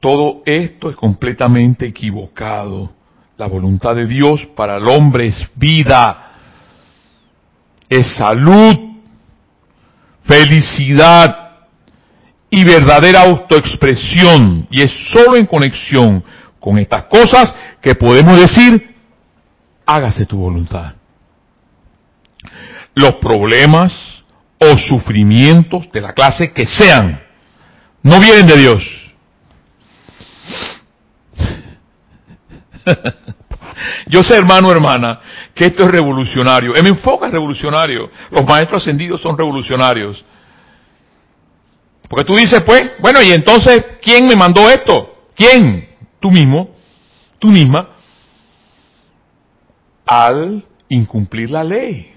Todo 0.00 0.42
esto 0.44 0.90
es 0.90 0.96
completamente 0.96 1.86
equivocado. 1.86 2.90
La 3.36 3.46
voluntad 3.46 3.94
de 3.94 4.08
Dios 4.08 4.44
para 4.56 4.78
el 4.78 4.88
hombre 4.88 5.28
es 5.28 5.48
vida, 5.54 6.32
es 7.88 8.16
salud, 8.16 8.74
felicidad 10.24 11.50
y 12.50 12.64
verdadera 12.64 13.20
autoexpresión. 13.20 14.66
Y 14.72 14.82
es 14.82 14.90
solo 15.12 15.36
en 15.36 15.46
conexión 15.46 16.24
con 16.58 16.78
estas 16.78 17.04
cosas 17.04 17.54
que 17.80 17.94
podemos 17.94 18.38
decir, 18.38 18.94
hágase 19.86 20.26
tu 20.26 20.38
voluntad. 20.38 20.94
Los 22.94 23.16
problemas 23.16 23.92
o 24.58 24.76
sufrimientos 24.76 25.90
de 25.92 26.00
la 26.00 26.12
clase 26.12 26.52
que 26.52 26.66
sean, 26.66 27.22
no 28.02 28.20
vienen 28.20 28.46
de 28.46 28.56
Dios 28.56 29.00
Yo 34.06 34.22
sé, 34.22 34.36
hermano, 34.36 34.70
hermana, 34.70 35.18
que 35.54 35.66
esto 35.66 35.84
es 35.84 35.90
revolucionario. 35.90 36.72
Mi 36.82 36.88
enfoque 36.88 37.26
es 37.26 37.32
revolucionario. 37.32 38.10
Los 38.30 38.44
maestros 38.44 38.82
ascendidos 38.82 39.20
son 39.20 39.36
revolucionarios. 39.36 40.24
Porque 42.08 42.24
tú 42.24 42.34
dices, 42.34 42.62
pues, 42.62 42.92
bueno, 42.98 43.22
y 43.22 43.32
entonces, 43.32 43.84
¿quién 44.02 44.26
me 44.26 44.34
mandó 44.34 44.68
esto? 44.68 45.28
¿Quién? 45.36 45.88
Tú 46.18 46.30
mismo, 46.30 46.76
tú 47.40 47.48
misma, 47.48 47.88
al 50.06 50.62
incumplir 50.88 51.50
la 51.50 51.64
ley. 51.64 52.14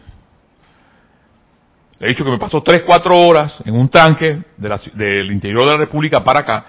Le 2.00 2.08
he 2.08 2.10
dicho 2.10 2.24
que 2.24 2.32
me 2.32 2.38
pasó 2.38 2.62
tres, 2.62 2.84
cuatro 2.86 3.18
horas 3.18 3.56
en 3.66 3.76
un 3.76 3.88
tanque 3.90 4.44
del 4.58 5.32
interior 5.32 5.64
de 5.64 5.72
la 5.72 5.78
República 5.78 6.24
para 6.24 6.42
acá 6.42 6.66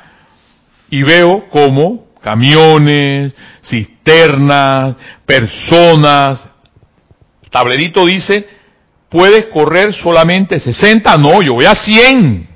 y 0.89 1.03
veo 1.03 1.47
cómo 1.51 2.07
camiones, 2.21 3.35
cisternas, 3.63 4.97
personas. 5.27 6.49
Tablerito 7.51 8.07
dice, 8.07 8.49
puedes 9.09 9.47
correr 9.47 9.93
solamente 9.93 10.59
60, 10.59 11.19
no, 11.19 11.43
yo 11.43 11.55
voy 11.55 11.67
a 11.67 11.75
100. 11.75 12.54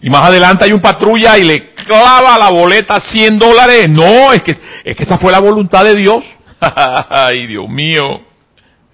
Y 0.00 0.10
más 0.10 0.28
adelante 0.28 0.64
hay 0.64 0.72
un 0.72 0.80
patrulla 0.80 1.36
y 1.38 1.44
le 1.44 1.70
clava 1.70 2.38
la 2.38 2.50
boleta 2.50 3.00
100 3.00 3.38
dólares. 3.38 3.88
No, 3.88 4.32
es 4.32 4.42
que, 4.42 4.56
es 4.84 4.96
que 4.96 5.02
esa 5.02 5.18
fue 5.18 5.32
la 5.32 5.40
voluntad 5.40 5.84
de 5.84 5.94
Dios. 5.94 6.24
Ay, 6.60 7.46
Dios 7.46 7.68
mío. 7.68 8.20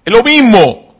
Es 0.03 0.13
lo 0.13 0.23
mismo. 0.23 0.95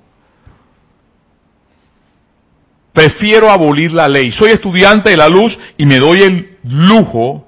Prefiero 2.93 3.49
abolir 3.49 3.91
la 3.91 4.07
ley. 4.07 4.31
Soy 4.31 4.51
estudiante 4.51 5.09
de 5.09 5.17
la 5.17 5.27
luz 5.27 5.57
y 5.77 5.85
me 5.85 5.97
doy 5.97 6.21
el 6.21 6.57
lujo 6.63 7.45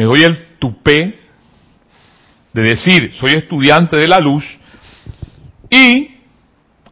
me 0.00 0.06
doy 0.06 0.22
el 0.22 0.56
tupé 0.58 1.18
de 2.54 2.62
decir, 2.62 3.12
soy 3.20 3.32
estudiante 3.32 3.96
de 3.96 4.08
la 4.08 4.18
luz 4.18 4.42
y 5.68 6.10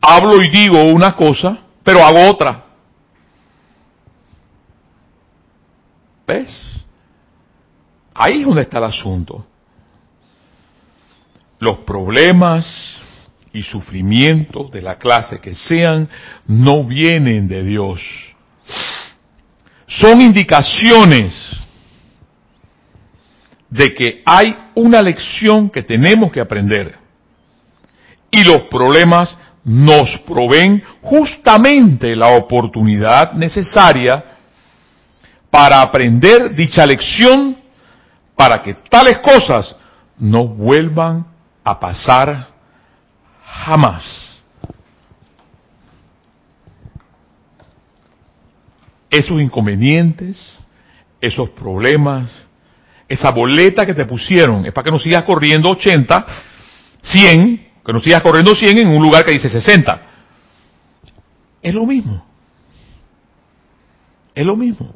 hablo 0.02 0.42
y 0.42 0.48
digo 0.50 0.82
una 0.82 1.16
cosa, 1.16 1.56
pero 1.82 2.04
hago 2.04 2.28
otra. 2.28 2.66
¿Ves? 6.28 6.54
Ahí 8.14 8.40
es 8.40 8.46
donde 8.46 8.62
está 8.62 8.76
el 8.76 8.84
asunto. 8.84 9.46
Los 11.58 11.78
problemas 11.78 13.00
y 13.54 13.62
sufrimientos 13.62 14.70
de 14.70 14.82
la 14.82 14.98
clase 14.98 15.40
que 15.40 15.54
sean 15.54 16.06
no 16.46 16.84
vienen 16.84 17.48
de 17.48 17.64
Dios. 17.64 18.00
Son 19.86 20.20
indicaciones 20.20 21.34
de 23.70 23.94
que 23.94 24.22
hay 24.26 24.54
una 24.74 25.00
lección 25.00 25.70
que 25.70 25.82
tenemos 25.82 26.30
que 26.30 26.40
aprender. 26.40 26.98
Y 28.30 28.44
los 28.44 28.64
problemas 28.64 29.38
nos 29.64 30.18
proveen 30.26 30.82
justamente 31.00 32.14
la 32.14 32.28
oportunidad 32.36 33.32
necesaria 33.32 34.37
para 35.50 35.80
aprender 35.80 36.54
dicha 36.54 36.84
lección 36.86 37.56
para 38.36 38.62
que 38.62 38.74
tales 38.74 39.18
cosas 39.18 39.74
no 40.18 40.46
vuelvan 40.46 41.26
a 41.64 41.78
pasar 41.78 42.48
jamás. 43.44 44.04
Esos 49.10 49.40
inconvenientes, 49.40 50.60
esos 51.20 51.50
problemas, 51.50 52.30
esa 53.08 53.30
boleta 53.30 53.86
que 53.86 53.94
te 53.94 54.04
pusieron 54.04 54.66
es 54.66 54.72
para 54.72 54.84
que 54.84 54.90
no 54.90 54.98
sigas 54.98 55.24
corriendo 55.24 55.70
80, 55.70 56.26
100, 57.02 57.68
que 57.84 57.92
no 57.92 58.00
sigas 58.00 58.22
corriendo 58.22 58.54
100 58.54 58.78
en 58.78 58.88
un 58.88 59.02
lugar 59.02 59.24
que 59.24 59.32
dice 59.32 59.48
60. 59.48 60.00
Es 61.62 61.74
lo 61.74 61.86
mismo. 61.86 62.24
Es 64.34 64.46
lo 64.46 64.56
mismo. 64.56 64.94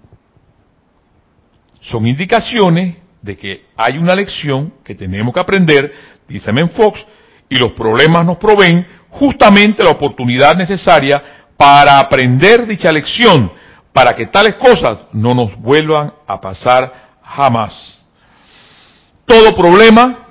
Son 1.82 2.06
indicaciones 2.06 2.96
de 3.20 3.36
que 3.36 3.66
hay 3.76 3.98
una 3.98 4.14
lección 4.14 4.74
que 4.84 4.94
tenemos 4.94 5.34
que 5.34 5.40
aprender, 5.40 5.92
dice 6.28 6.52
Men 6.52 6.70
Fox, 6.70 7.04
y 7.48 7.56
los 7.56 7.72
problemas 7.72 8.24
nos 8.24 8.38
proveen 8.38 8.87
justamente 9.10 9.85
la 9.85 9.90
oportunidad 9.90 10.56
necesaria 10.56 11.22
para 11.56 11.98
aprender 11.98 12.66
dicha 12.66 12.90
lección, 12.90 13.52
para 13.92 14.14
que 14.14 14.26
tales 14.26 14.54
cosas 14.54 15.00
no 15.12 15.35
nos 15.35 15.54
vuelvan 15.56 16.14
a 16.26 16.40
pasar 16.40 17.18
jamás. 17.22 18.04
Todo 19.26 19.54
problema 19.54 20.26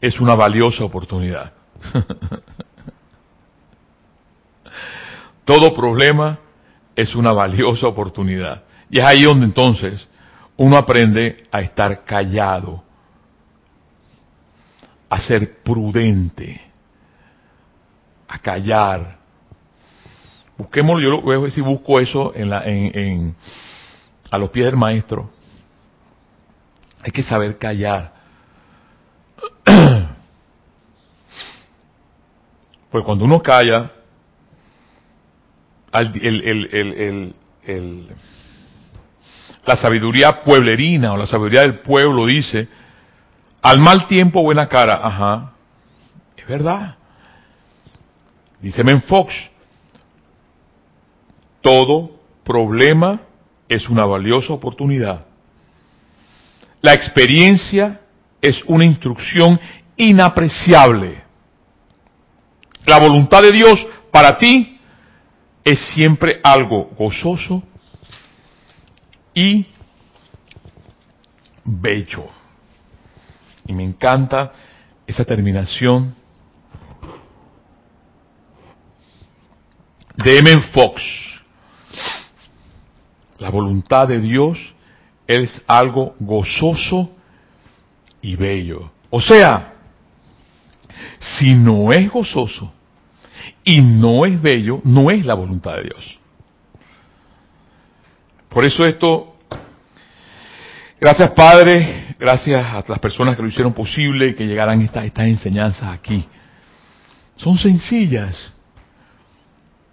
es 0.00 0.20
una 0.20 0.34
valiosa 0.34 0.84
oportunidad. 0.84 1.52
Todo 5.44 5.74
problema 5.74 6.38
es 6.94 7.14
una 7.14 7.32
valiosa 7.32 7.86
oportunidad. 7.86 8.62
Y 8.92 8.98
es 8.98 9.04
ahí 9.06 9.22
donde 9.22 9.46
entonces 9.46 10.06
uno 10.54 10.76
aprende 10.76 11.44
a 11.50 11.62
estar 11.62 12.04
callado, 12.04 12.84
a 15.08 15.18
ser 15.18 15.62
prudente, 15.62 16.60
a 18.28 18.38
callar. 18.38 19.16
Busquemos, 20.58 21.00
yo 21.02 21.22
voy 21.22 21.36
a 21.36 21.38
ver 21.38 21.50
si 21.52 21.62
busco 21.62 21.98
eso 22.00 22.32
en 22.34 22.50
la, 22.50 22.64
en, 22.66 23.34
a 24.30 24.36
los 24.36 24.50
pies 24.50 24.66
del 24.66 24.76
maestro. 24.76 25.30
Hay 27.02 27.12
que 27.12 27.22
saber 27.22 27.56
callar. 27.56 28.12
Pues 32.90 33.06
cuando 33.06 33.24
uno 33.24 33.40
calla, 33.40 33.90
el, 35.94 37.34
la 39.64 39.76
sabiduría 39.76 40.42
pueblerina 40.42 41.12
o 41.12 41.16
la 41.16 41.26
sabiduría 41.26 41.62
del 41.62 41.80
pueblo 41.80 42.26
dice, 42.26 42.68
al 43.62 43.78
mal 43.78 44.06
tiempo 44.08 44.42
buena 44.42 44.68
cara, 44.68 45.00
ajá, 45.02 45.52
es 46.36 46.46
verdad. 46.46 46.96
Dice 48.60 48.82
Men 48.82 49.02
Fox, 49.02 49.34
todo 51.60 52.18
problema 52.44 53.20
es 53.68 53.88
una 53.88 54.04
valiosa 54.04 54.52
oportunidad. 54.52 55.26
La 56.80 56.92
experiencia 56.92 58.00
es 58.40 58.62
una 58.66 58.84
instrucción 58.84 59.58
inapreciable. 59.96 61.22
La 62.86 62.98
voluntad 62.98 63.42
de 63.42 63.52
Dios 63.52 63.86
para 64.10 64.38
ti 64.38 64.80
es 65.64 65.78
siempre 65.94 66.40
algo 66.42 66.90
gozoso 66.98 67.62
y 69.34 69.66
bello. 71.64 72.26
Y 73.66 73.72
me 73.72 73.84
encanta 73.84 74.52
esa 75.06 75.24
terminación 75.24 76.14
de 80.16 80.38
M. 80.38 80.60
Fox. 80.72 81.02
La 83.38 83.50
voluntad 83.50 84.08
de 84.08 84.20
Dios 84.20 84.58
es 85.26 85.62
algo 85.66 86.14
gozoso 86.20 87.10
y 88.20 88.36
bello. 88.36 88.90
O 89.10 89.20
sea, 89.20 89.74
si 91.18 91.54
no 91.54 91.92
es 91.92 92.10
gozoso 92.10 92.72
y 93.64 93.80
no 93.80 94.26
es 94.26 94.40
bello, 94.40 94.80
no 94.84 95.10
es 95.10 95.24
la 95.24 95.34
voluntad 95.34 95.76
de 95.76 95.82
Dios. 95.84 96.18
Por 98.52 98.66
eso 98.66 98.84
esto, 98.84 99.36
gracias 101.00 101.30
Padre, 101.30 102.14
gracias 102.18 102.62
a 102.62 102.84
las 102.86 102.98
personas 102.98 103.34
que 103.34 103.42
lo 103.42 103.48
hicieron 103.48 103.72
posible, 103.72 104.34
que 104.34 104.46
llegaran 104.46 104.82
estas, 104.82 105.06
estas 105.06 105.24
enseñanzas 105.26 105.88
aquí. 105.88 106.28
Son 107.36 107.56
sencillas. 107.56 108.52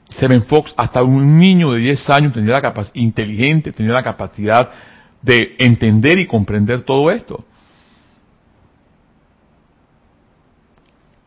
Seven 0.10 0.44
Fox, 0.44 0.74
hasta 0.76 1.04
un 1.04 1.40
niño 1.40 1.72
de 1.72 1.80
10 1.80 2.10
años 2.10 2.34
tendría 2.34 2.56
la 2.56 2.62
capacidad, 2.62 2.96
inteligente, 2.96 3.72
tendría 3.72 3.96
la 3.96 4.04
capacidad 4.04 4.70
de 5.22 5.56
entender 5.60 6.20
y 6.20 6.26
comprender 6.26 6.82
todo 6.82 7.12
esto. 7.12 7.46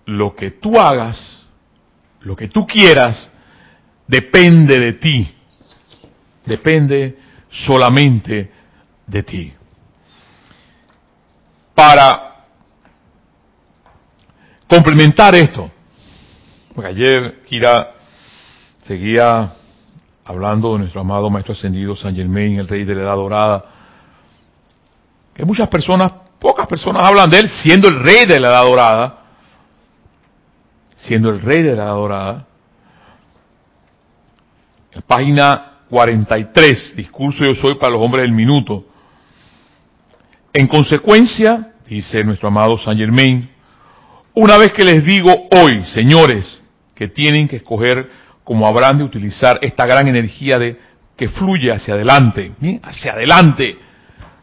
Lo 0.05 0.35
que 0.35 0.51
tú 0.51 0.78
hagas, 0.78 1.47
lo 2.20 2.37
que 2.37 2.49
tú 2.49 2.66
quieras, 2.66 3.30
depende 4.07 4.78
de 4.78 4.93
ti. 4.95 5.35
Depende 6.45 7.22
solamente 7.53 8.51
de 9.07 9.23
ti. 9.23 9.53
Para 11.75 12.45
complementar 14.67 15.35
esto, 15.35 15.71
porque 16.75 16.91
ayer 16.91 17.43
Kira 17.43 17.93
seguía 18.83 19.53
hablando 20.25 20.73
de 20.73 20.81
nuestro 20.81 21.03
amado 21.03 21.29
Maestro 21.29 21.53
Ascendido 21.53 21.95
San 21.95 22.15
Germain, 22.15 22.59
el 22.59 22.69
Rey 22.69 22.85
de 22.85 22.95
la 22.95 23.03
Edad 23.03 23.17
Dorada, 23.17 23.65
que 25.35 25.45
muchas 25.45 25.69
personas, 25.69 26.13
pocas 26.39 26.67
personas 26.67 27.07
hablan 27.07 27.29
de 27.31 27.41
él 27.41 27.49
siendo 27.49 27.89
el 27.89 28.01
Rey 28.01 28.27
de 28.27 28.41
la 28.41 28.49
Edad 28.49 28.65
Dorada, 28.65 29.19
siendo 30.97 31.31
el 31.31 31.41
Rey 31.41 31.63
de 31.63 31.75
la 31.77 31.85
Edad 31.85 31.95
Dorada. 31.95 32.47
En 34.93 35.03
página 35.03 35.72
43, 35.93 36.97
discurso 36.97 37.45
yo 37.45 37.55
soy 37.55 37.74
para 37.74 37.93
los 37.93 38.01
hombres 38.01 38.22
del 38.22 38.32
minuto. 38.32 38.86
En 40.51 40.66
consecuencia, 40.66 41.74
dice 41.86 42.24
nuestro 42.24 42.49
amado 42.49 42.78
San 42.78 42.97
Germain, 42.97 43.47
una 44.32 44.57
vez 44.57 44.72
que 44.72 44.86
les 44.86 45.05
digo 45.05 45.30
hoy, 45.51 45.84
señores, 45.84 46.62
que 46.95 47.09
tienen 47.09 47.47
que 47.47 47.57
escoger 47.57 48.09
como 48.43 48.66
habrán 48.66 48.97
de 48.97 49.05
utilizar 49.05 49.59
esta 49.61 49.84
gran 49.84 50.09
energía 50.09 50.59
de 50.59 50.78
que 51.14 51.28
fluye 51.28 51.70
hacia 51.70 51.93
adelante, 51.93 52.53
hacia 52.82 53.12
adelante. 53.12 53.76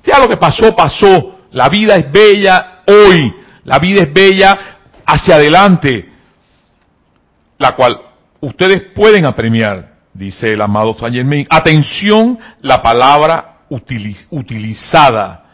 Ya 0.05 0.19
lo 0.19 0.29
que 0.29 0.37
pasó, 0.37 0.75
pasó. 0.75 1.47
La 1.53 1.67
vida 1.67 1.95
es 1.95 2.11
bella 2.11 2.83
hoy. 2.85 3.33
La 3.63 3.79
vida 3.79 4.03
es 4.03 4.13
bella 4.13 4.77
hacia 5.03 5.33
adelante. 5.33 6.09
La 7.57 7.75
cual 7.75 7.99
ustedes 8.39 8.83
pueden 8.93 9.25
apremiar, 9.25 9.88
dice 10.20 10.51
el 10.51 10.61
amado 10.61 10.93
Saint 10.93 11.15
Germain. 11.15 11.47
Atención, 11.49 12.38
la 12.61 12.82
palabra 12.82 13.59
utilizada 14.30 15.45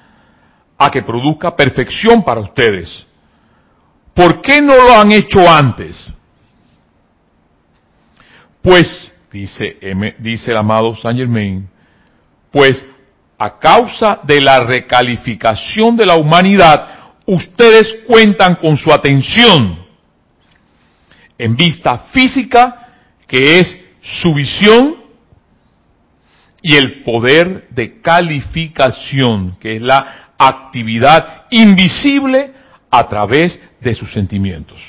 a 0.77 0.89
que 0.89 1.03
produzca 1.03 1.55
perfección 1.55 2.23
para 2.23 2.41
ustedes. 2.41 3.05
¿Por 4.13 4.41
qué 4.41 4.61
no 4.61 4.75
lo 4.75 4.99
han 4.99 5.11
hecho 5.11 5.39
antes? 5.47 6.03
Pues, 8.61 9.11
dice, 9.31 9.77
dice 10.17 10.51
el 10.51 10.57
amado 10.57 10.95
Saint 10.95 11.19
Germain, 11.19 11.69
pues 12.49 12.83
a 13.37 13.59
causa 13.59 14.21
de 14.23 14.41
la 14.41 14.61
recalificación 14.61 15.95
de 15.95 16.07
la 16.07 16.15
humanidad, 16.15 16.87
ustedes 17.27 17.97
cuentan 18.07 18.55
con 18.55 18.77
su 18.77 18.91
atención 18.91 19.85
en 21.37 21.55
vista 21.55 22.05
física, 22.11 22.93
que 23.27 23.59
es 23.59 23.84
su 24.05 24.33
visión, 24.33 25.05
y 26.61 26.75
el 26.75 27.03
poder 27.03 27.67
de 27.69 28.01
calificación, 28.01 29.55
que 29.59 29.75
es 29.75 29.81
la 29.83 30.31
actividad 30.35 31.45
invisible 31.51 32.53
a 32.89 33.07
través 33.07 33.59
de 33.79 33.93
sus 33.93 34.11
sentimientos. 34.11 34.79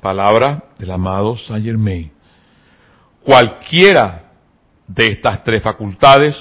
Palabra 0.00 0.62
del 0.78 0.92
amado 0.92 1.36
Saint 1.36 1.64
Germain. 1.64 2.12
Cualquiera 3.24 4.30
de 4.86 5.08
estas 5.08 5.42
tres 5.42 5.64
facultades 5.64 6.36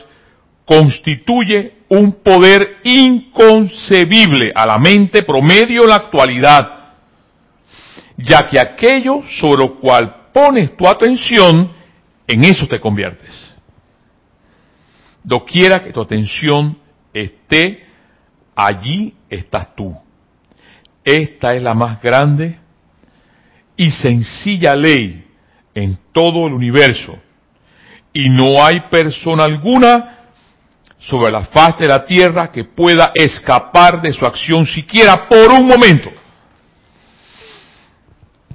constituye 0.63 1.79
un 1.89 2.11
poder 2.21 2.77
inconcebible 2.83 4.51
a 4.53 4.67
la 4.67 4.77
mente 4.77 5.23
promedio 5.23 5.81
en 5.81 5.89
la 5.89 5.95
actualidad, 5.95 6.91
ya 8.17 8.47
que 8.47 8.59
aquello 8.59 9.23
sobre 9.39 9.63
lo 9.63 9.75
cual 9.77 10.18
pones 10.39 10.75
tu 10.77 10.87
atención, 10.87 11.69
en 12.25 12.45
eso 12.45 12.65
te 12.67 12.79
conviertes. 12.79 13.51
Doquiera 15.21 15.83
que 15.83 15.91
tu 15.91 16.01
atención 16.01 16.77
esté, 17.13 17.85
allí 18.55 19.13
estás 19.29 19.75
tú. 19.75 19.93
Esta 21.03 21.55
es 21.55 21.61
la 21.61 21.73
más 21.73 22.01
grande 22.01 22.57
y 23.75 23.91
sencilla 23.91 24.75
ley 24.75 25.25
en 25.73 25.99
todo 26.13 26.47
el 26.47 26.53
universo. 26.53 27.17
Y 28.13 28.29
no 28.29 28.63
hay 28.63 28.81
persona 28.89 29.43
alguna 29.43 30.19
sobre 30.99 31.31
la 31.31 31.45
faz 31.45 31.77
de 31.77 31.87
la 31.87 32.05
tierra 32.05 32.51
que 32.51 32.63
pueda 32.63 33.11
escapar 33.13 34.01
de 34.01 34.13
su 34.13 34.25
acción 34.25 34.65
siquiera 34.65 35.27
por 35.27 35.51
un 35.51 35.67
momento. 35.67 36.09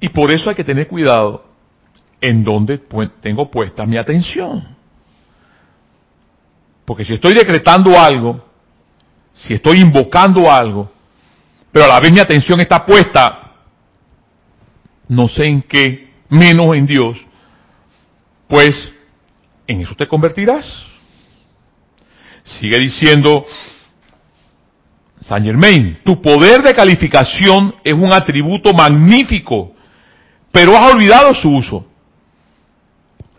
Y 0.01 0.09
por 0.09 0.31
eso 0.31 0.49
hay 0.49 0.57
que 0.57 0.65
tener 0.65 0.89
cuidado 0.89 1.44
en 2.25 2.43
donde 2.43 2.79
tengo 3.21 3.51
puesta 3.51 3.85
mi 3.85 3.97
atención. 3.99 4.77
Porque 6.85 7.05
si 7.05 7.15
estoy 7.15 7.35
decretando 7.35 7.99
algo, 7.99 8.45
si 9.35 9.55
estoy 9.55 9.81
invocando 9.81 10.51
algo, 10.51 10.91
pero 11.71 11.85
a 11.85 11.89
la 11.89 12.01
vez 12.01 12.13
mi 12.13 12.21
atención 12.21 12.61
está 12.61 12.85
puesta 12.85 13.41
no 15.09 15.29
sé 15.29 15.45
en 15.45 15.63
qué, 15.63 16.13
menos 16.31 16.75
en 16.75 16.87
Dios, 16.87 17.19
pues 18.49 18.75
en 19.67 19.83
eso 19.83 19.95
te 19.95 20.09
convertirás. 20.09 20.67
Sigue 22.43 22.79
diciendo 22.79 23.45
Saint 25.21 25.45
Germain, 25.45 26.01
tu 26.05 26.21
poder 26.23 26.63
de 26.63 26.75
calificación 26.75 27.75
es 27.85 27.93
un 27.93 28.13
atributo 28.13 28.73
magnífico, 28.73 29.75
pero 30.51 30.75
has 30.77 30.93
olvidado 30.93 31.35
su 31.35 31.51
uso. 31.51 31.87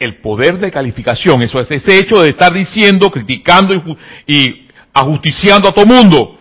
El 0.05 0.17
poder 0.17 0.59
de 0.59 0.69
calificación, 0.69 1.41
eso 1.41 1.59
es 1.59 1.71
ese 1.71 1.97
hecho 1.97 2.21
de 2.21 2.29
estar 2.29 2.53
diciendo, 2.53 3.09
criticando 3.09 3.73
y, 4.27 4.67
ajusticiando 4.93 5.67
a 5.67 5.71
todo 5.71 5.87
mundo. 5.87 6.37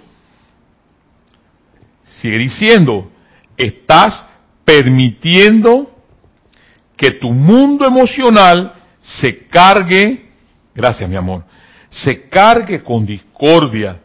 Sigue 2.21 2.37
diciendo, 2.37 3.11
estás 3.57 4.27
permitiendo 4.67 5.91
que 6.95 7.13
tu 7.13 7.31
mundo 7.31 7.87
emocional 7.87 8.75
se 9.01 9.47
cargue, 9.47 10.27
gracias 10.75 11.09
mi 11.09 11.17
amor, 11.17 11.45
se 11.89 12.29
cargue 12.29 12.83
con 12.83 13.07
discordia, 13.07 14.03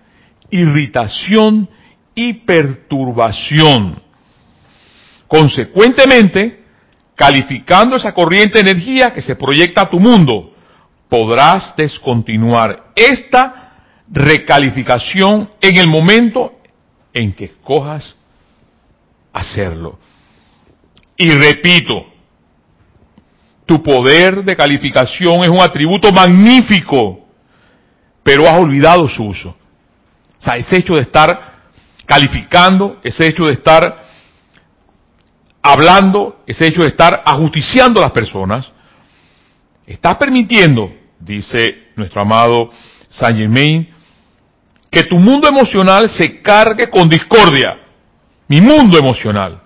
irritación 0.50 1.68
y 2.16 2.32
perturbación. 2.32 4.02
Consecuentemente, 5.28 6.59
calificando 7.20 7.98
esa 7.98 8.14
corriente 8.14 8.64
de 8.64 8.72
energía 8.72 9.12
que 9.12 9.22
se 9.22 9.36
proyecta 9.36 9.82
a 9.82 9.90
tu 9.90 10.00
mundo, 10.00 10.54
podrás 11.10 11.76
descontinuar 11.76 12.94
esta 12.96 13.74
recalificación 14.10 15.50
en 15.60 15.76
el 15.76 15.90
momento 15.90 16.54
en 17.14 17.34
que 17.34 17.44
escojas 17.44 18.16
hacerlo. 19.34 20.00
Y 21.18 21.30
repito, 21.32 22.06
tu 23.66 23.84
poder 23.84 24.46
de 24.46 24.56
calificación 24.56 25.42
es 25.42 25.50
un 25.50 25.60
atributo 25.60 26.14
magnífico, 26.14 27.28
pero 28.24 28.48
has 28.48 28.58
olvidado 28.58 29.10
su 29.10 29.26
uso. 29.26 29.50
O 30.40 30.42
sea, 30.42 30.56
ese 30.56 30.78
hecho 30.78 30.96
de 30.96 31.02
estar 31.02 31.58
calificando, 32.06 33.02
ese 33.04 33.28
hecho 33.28 33.44
de 33.44 33.52
estar 33.52 34.08
hablando, 35.62 36.42
ese 36.46 36.68
hecho 36.68 36.82
de 36.82 36.90
estar 36.90 37.24
ajusticiando 37.26 38.00
a 38.00 38.04
las 38.04 38.12
personas, 38.12 38.72
estás 39.86 40.18
permitiendo, 40.18 40.92
dice 41.20 41.90
nuestro 41.96 42.22
amado 42.22 42.70
Saint 43.10 43.38
Germain, 43.38 43.90
que 44.90 45.04
tu 45.04 45.18
mundo 45.18 45.48
emocional 45.48 46.10
se 46.10 46.42
cargue 46.42 46.90
con 46.90 47.08
discordia. 47.10 47.80
Mi 48.48 48.62
mundo 48.62 48.98
emocional 48.98 49.62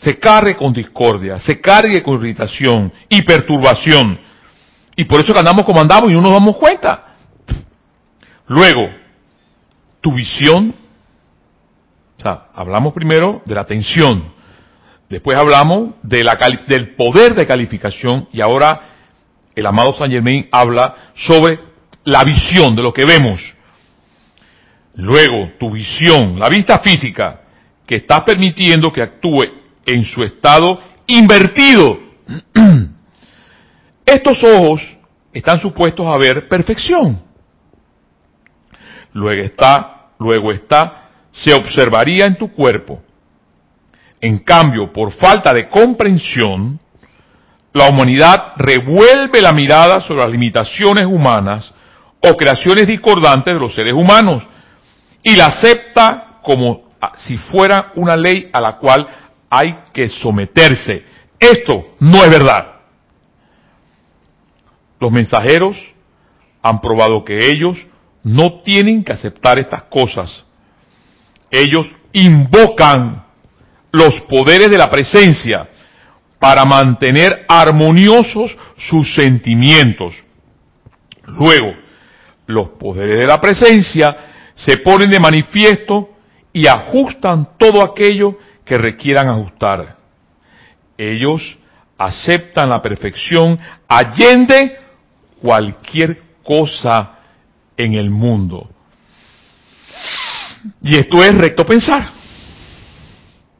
se 0.00 0.18
cargue 0.18 0.56
con 0.56 0.72
discordia, 0.72 1.38
se 1.38 1.60
cargue 1.60 2.02
con 2.02 2.14
irritación 2.14 2.92
y 3.08 3.22
perturbación. 3.22 4.20
Y 4.96 5.04
por 5.04 5.20
eso 5.20 5.32
que 5.32 5.38
andamos 5.38 5.64
como 5.64 5.80
andamos 5.80 6.10
y 6.10 6.14
no 6.14 6.20
nos 6.20 6.32
damos 6.32 6.56
cuenta. 6.56 7.16
Luego, 8.46 8.88
tu 10.00 10.12
visión, 10.12 10.74
o 12.18 12.22
sea, 12.22 12.48
hablamos 12.54 12.92
primero 12.92 13.42
de 13.44 13.54
la 13.54 13.60
atención, 13.60 14.32
después 15.08 15.36
hablamos 15.36 15.94
de 16.02 16.24
la, 16.24 16.38
del 16.66 16.94
poder 16.94 17.34
de 17.34 17.46
calificación 17.46 18.28
y 18.32 18.40
ahora 18.40 18.80
el 19.54 19.66
amado 19.66 19.92
Saint 19.92 20.12
Germain 20.12 20.48
habla 20.52 21.12
sobre 21.14 21.58
la 22.04 22.24
visión 22.24 22.76
de 22.76 22.82
lo 22.82 22.92
que 22.92 23.04
vemos. 23.04 23.40
Luego, 24.94 25.52
tu 25.58 25.70
visión, 25.70 26.38
la 26.38 26.48
vista 26.48 26.78
física, 26.80 27.42
que 27.86 27.96
está 27.96 28.24
permitiendo 28.24 28.92
que 28.92 29.02
actúe 29.02 29.44
en 29.86 30.04
su 30.04 30.22
estado 30.22 30.80
invertido. 31.06 31.98
Estos 34.06 34.42
ojos 34.44 34.82
están 35.32 35.60
supuestos 35.60 36.06
a 36.06 36.16
ver 36.18 36.48
perfección. 36.48 37.22
Luego 39.12 39.42
está, 39.42 40.10
luego 40.18 40.52
está, 40.52 41.10
se 41.32 41.52
observaría 41.52 42.26
en 42.26 42.36
tu 42.36 42.52
cuerpo. 42.52 43.02
En 44.20 44.38
cambio, 44.38 44.92
por 44.92 45.12
falta 45.12 45.52
de 45.52 45.68
comprensión, 45.68 46.80
la 47.72 47.88
humanidad 47.88 48.52
revuelve 48.56 49.40
la 49.40 49.52
mirada 49.52 50.00
sobre 50.00 50.22
las 50.22 50.30
limitaciones 50.30 51.06
humanas 51.06 51.72
o 52.20 52.36
creaciones 52.36 52.86
discordantes 52.86 53.54
de 53.54 53.60
los 53.60 53.74
seres 53.74 53.92
humanos 53.92 54.42
y 55.22 55.36
la 55.36 55.46
acepta 55.46 56.38
como 56.42 56.88
si 57.18 57.36
fuera 57.36 57.92
una 57.94 58.16
ley 58.16 58.50
a 58.52 58.60
la 58.60 58.76
cual 58.78 59.06
hay 59.50 59.78
que 59.92 60.08
someterse. 60.08 61.04
Esto 61.38 61.94
no 62.00 62.24
es 62.24 62.30
verdad. 62.30 62.74
Los 64.98 65.12
mensajeros 65.12 65.76
han 66.62 66.80
probado 66.80 67.24
que 67.24 67.50
ellos 67.50 67.78
no 68.24 68.54
tienen 68.62 69.04
que 69.04 69.12
aceptar 69.12 69.58
estas 69.58 69.84
cosas. 69.84 70.44
Ellos 71.50 71.86
invocan 72.12 73.24
los 73.92 74.20
poderes 74.22 74.70
de 74.70 74.78
la 74.78 74.90
presencia 74.90 75.68
para 76.38 76.64
mantener 76.64 77.44
armoniosos 77.48 78.56
sus 78.76 79.14
sentimientos. 79.14 80.14
Luego, 81.26 81.74
los 82.46 82.70
poderes 82.70 83.18
de 83.18 83.26
la 83.26 83.40
presencia 83.40 84.16
se 84.54 84.78
ponen 84.78 85.10
de 85.10 85.20
manifiesto 85.20 86.10
y 86.52 86.66
ajustan 86.66 87.50
todo 87.58 87.82
aquello 87.82 88.38
que 88.64 88.78
requieran 88.78 89.28
ajustar. 89.28 89.96
Ellos 90.96 91.58
aceptan 91.96 92.70
la 92.70 92.80
perfección 92.80 93.58
allende 93.88 94.78
cualquier 95.40 96.22
cosa 96.42 97.18
en 97.76 97.94
el 97.94 98.10
mundo. 98.10 98.68
Y 100.82 100.96
esto 100.96 101.22
es 101.22 101.34
recto 101.34 101.64
pensar. 101.64 102.17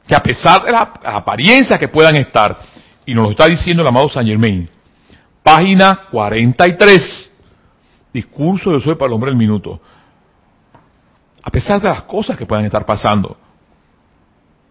Que 0.09 0.15
a 0.15 0.23
pesar 0.23 0.63
de 0.63 0.71
la 0.71 0.91
apariencia 1.03 1.77
que 1.77 1.87
puedan 1.87 2.15
estar, 2.15 2.57
y 3.05 3.13
nos 3.13 3.25
lo 3.25 3.29
está 3.29 3.45
diciendo 3.45 3.83
el 3.83 3.87
amado 3.87 4.09
Saint 4.09 4.27
Germain, 4.27 4.67
página 5.43 6.07
43, 6.09 7.29
discurso 8.11 8.71
de 8.71 8.81
Soy 8.81 8.95
para 8.95 9.05
el 9.05 9.13
hombre 9.13 9.29
del 9.29 9.37
minuto, 9.37 9.79
a 11.43 11.51
pesar 11.51 11.79
de 11.79 11.89
las 11.89 12.01
cosas 12.01 12.35
que 12.35 12.47
puedan 12.47 12.65
estar 12.65 12.87
pasando. 12.87 13.37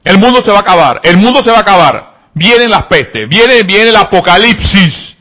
El 0.02 0.18
mundo 0.18 0.42
se 0.44 0.50
va 0.50 0.56
a 0.56 0.62
acabar, 0.62 1.00
el 1.04 1.16
mundo 1.16 1.40
se 1.44 1.52
va 1.52 1.58
a 1.58 1.60
acabar. 1.60 2.18
Vienen 2.34 2.68
las 2.68 2.86
pestes, 2.86 3.28
viene, 3.28 3.62
viene 3.62 3.90
el 3.90 3.96
apocalipsis. 3.96 5.16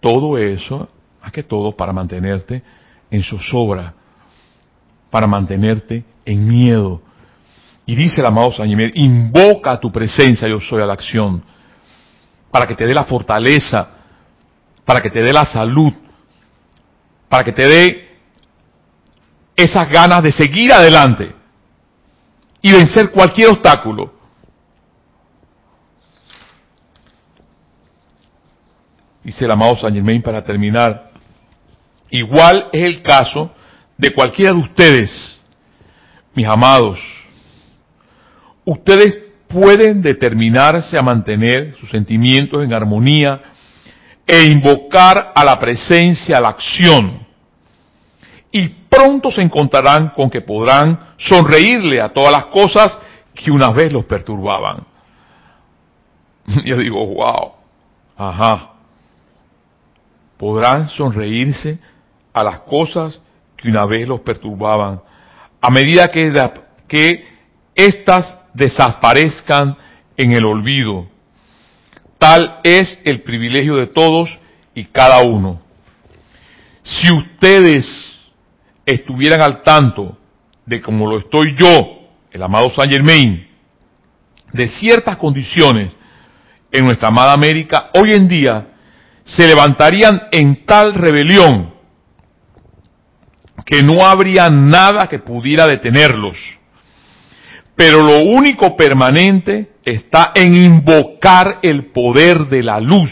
Todo 0.00 0.38
eso, 0.38 0.88
más 1.20 1.30
que 1.30 1.42
todo, 1.42 1.72
para 1.72 1.92
mantenerte 1.92 2.62
en 3.10 3.22
zozobra, 3.22 3.92
para 5.10 5.26
mantenerte 5.26 6.04
en 6.24 6.48
miedo. 6.48 7.02
Y 7.86 7.94
dice 7.94 8.20
el 8.20 8.26
amado 8.26 8.52
San 8.52 8.68
invoca 8.68 9.78
tu 9.78 9.92
presencia, 9.92 10.48
yo 10.48 10.60
soy 10.60 10.82
a 10.82 10.86
la 10.86 10.94
acción, 10.94 11.42
para 12.50 12.66
que 12.66 12.74
te 12.74 12.84
dé 12.84 12.92
la 12.92 13.04
fortaleza, 13.04 13.88
para 14.84 15.00
que 15.00 15.08
te 15.08 15.22
dé 15.22 15.32
la 15.32 15.44
salud, 15.44 15.92
para 17.28 17.44
que 17.44 17.52
te 17.52 17.68
dé 17.68 18.18
esas 19.54 19.88
ganas 19.88 20.22
de 20.22 20.32
seguir 20.32 20.72
adelante 20.72 21.32
y 22.60 22.72
vencer 22.72 23.10
cualquier 23.10 23.50
obstáculo. 23.50 24.12
Dice 29.22 29.44
el 29.44 29.50
amado 29.50 29.76
San 29.76 29.94
Germain 29.94 30.22
para 30.22 30.42
terminar. 30.44 31.10
Igual 32.10 32.68
es 32.72 32.82
el 32.82 33.02
caso 33.02 33.52
de 33.96 34.12
cualquiera 34.12 34.52
de 34.52 34.58
ustedes, 34.58 35.40
mis 36.34 36.46
amados. 36.46 37.15
Ustedes 38.66 39.22
pueden 39.48 40.02
determinarse 40.02 40.98
a 40.98 41.02
mantener 41.02 41.74
sus 41.76 41.88
sentimientos 41.88 42.62
en 42.62 42.74
armonía 42.74 43.40
e 44.26 44.44
invocar 44.44 45.32
a 45.34 45.44
la 45.44 45.58
presencia, 45.58 46.36
a 46.36 46.40
la 46.40 46.48
acción 46.48 47.26
y 48.50 48.68
pronto 48.68 49.30
se 49.30 49.42
encontrarán 49.42 50.10
con 50.16 50.30
que 50.30 50.40
podrán 50.40 50.98
sonreírle 51.18 52.00
a 52.00 52.08
todas 52.08 52.32
las 52.32 52.46
cosas 52.46 52.98
que 53.34 53.50
una 53.50 53.70
vez 53.70 53.92
los 53.92 54.06
perturbaban. 54.06 54.78
Yo 56.64 56.76
digo, 56.78 57.06
wow, 57.06 57.52
ajá. 58.16 58.70
Podrán 60.38 60.88
sonreírse 60.88 61.78
a 62.32 62.42
las 62.42 62.60
cosas 62.60 63.20
que 63.56 63.68
una 63.68 63.84
vez 63.86 64.08
los 64.08 64.20
perturbaban, 64.20 65.00
a 65.60 65.70
medida 65.70 66.08
que, 66.08 66.32
que 66.88 67.26
éstas 67.74 68.36
desaparezcan 68.56 69.76
en 70.16 70.32
el 70.32 70.44
olvido. 70.44 71.06
Tal 72.18 72.60
es 72.64 72.98
el 73.04 73.22
privilegio 73.22 73.76
de 73.76 73.86
todos 73.86 74.38
y 74.74 74.86
cada 74.86 75.22
uno. 75.22 75.60
Si 76.82 77.12
ustedes 77.12 77.86
estuvieran 78.86 79.42
al 79.42 79.62
tanto 79.62 80.16
de 80.64 80.80
como 80.80 81.06
lo 81.06 81.18
estoy 81.18 81.54
yo, 81.56 82.08
el 82.30 82.42
amado 82.42 82.70
Saint 82.70 82.92
Germain, 82.92 83.46
de 84.52 84.68
ciertas 84.68 85.16
condiciones 85.16 85.92
en 86.72 86.84
nuestra 86.84 87.08
amada 87.08 87.32
América, 87.32 87.90
hoy 87.94 88.12
en 88.12 88.26
día 88.26 88.68
se 89.24 89.46
levantarían 89.46 90.28
en 90.30 90.64
tal 90.64 90.94
rebelión 90.94 91.74
que 93.64 93.82
no 93.82 94.06
habría 94.06 94.48
nada 94.48 95.08
que 95.08 95.18
pudiera 95.18 95.66
detenerlos. 95.66 96.36
Pero 97.76 98.02
lo 98.02 98.24
único 98.24 98.74
permanente 98.74 99.72
está 99.84 100.32
en 100.34 100.56
invocar 100.56 101.58
el 101.62 101.86
poder 101.92 102.46
de 102.46 102.62
la 102.62 102.80
luz. 102.80 103.10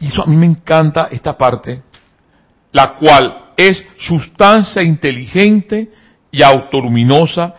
Y 0.00 0.06
eso 0.06 0.22
a 0.22 0.26
mí 0.26 0.36
me 0.36 0.46
encanta 0.46 1.08
esta 1.10 1.36
parte, 1.36 1.82
la 2.70 2.94
cual 2.94 3.46
es 3.56 3.84
sustancia 3.98 4.84
inteligente 4.84 5.90
y 6.30 6.42
autoluminosa 6.42 7.56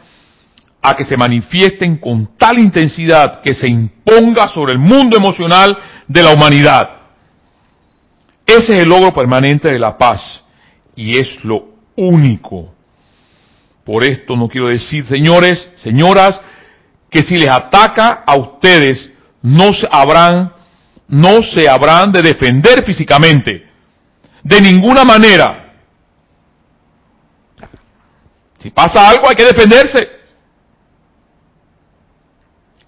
a 0.82 0.95
que 0.95 1.03
se 1.03 1.17
manifiesten 1.17 1.97
con 1.97 2.38
tal 2.38 2.57
intensidad 2.57 3.41
que 3.41 3.53
se 3.53 3.67
imponga 3.67 4.47
sobre 4.47 4.72
el 4.72 4.80
mundo 4.80 5.17
emocional 5.17 5.78
de 6.07 6.24
la 6.24 6.32
humanidad. 6.32 6.89
Ese 8.45 8.74
es 8.74 8.84
el 8.84 8.89
logro 8.89 9.13
permanente 9.13 9.70
de 9.70 9.78
la 9.78 9.97
paz 9.97 10.41
y 10.95 11.17
es 11.17 11.43
lo 11.43 11.65
único. 11.97 12.74
Por 13.89 14.03
esto 14.03 14.35
no 14.35 14.47
quiero 14.47 14.67
decir, 14.67 15.03
señores, 15.07 15.67
señoras, 15.77 16.39
que 17.09 17.23
si 17.23 17.35
les 17.37 17.49
ataca 17.49 18.23
a 18.23 18.35
ustedes, 18.35 19.11
no 19.41 19.73
se 19.73 19.87
habrán, 19.91 20.53
no 21.07 21.41
se 21.41 21.67
habrán 21.67 22.11
de 22.11 22.21
defender 22.21 22.83
físicamente. 22.83 23.67
De 24.43 24.61
ninguna 24.61 25.03
manera. 25.03 25.73
Si 28.59 28.69
pasa 28.69 29.09
algo 29.09 29.27
hay 29.27 29.35
que 29.35 29.45
defenderse. 29.45 30.07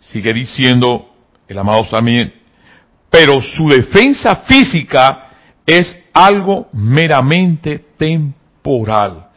Sigue 0.01 0.31
diciendo 0.35 1.15
el 1.47 1.57
amado 1.57 1.83
Samir, 1.85 2.31
pero 3.09 3.41
su 3.41 3.67
defensa 3.69 4.35
física 4.47 5.31
es 5.65 5.97
algo 6.13 6.69
meramente 6.73 7.87
temporal. 7.97 9.30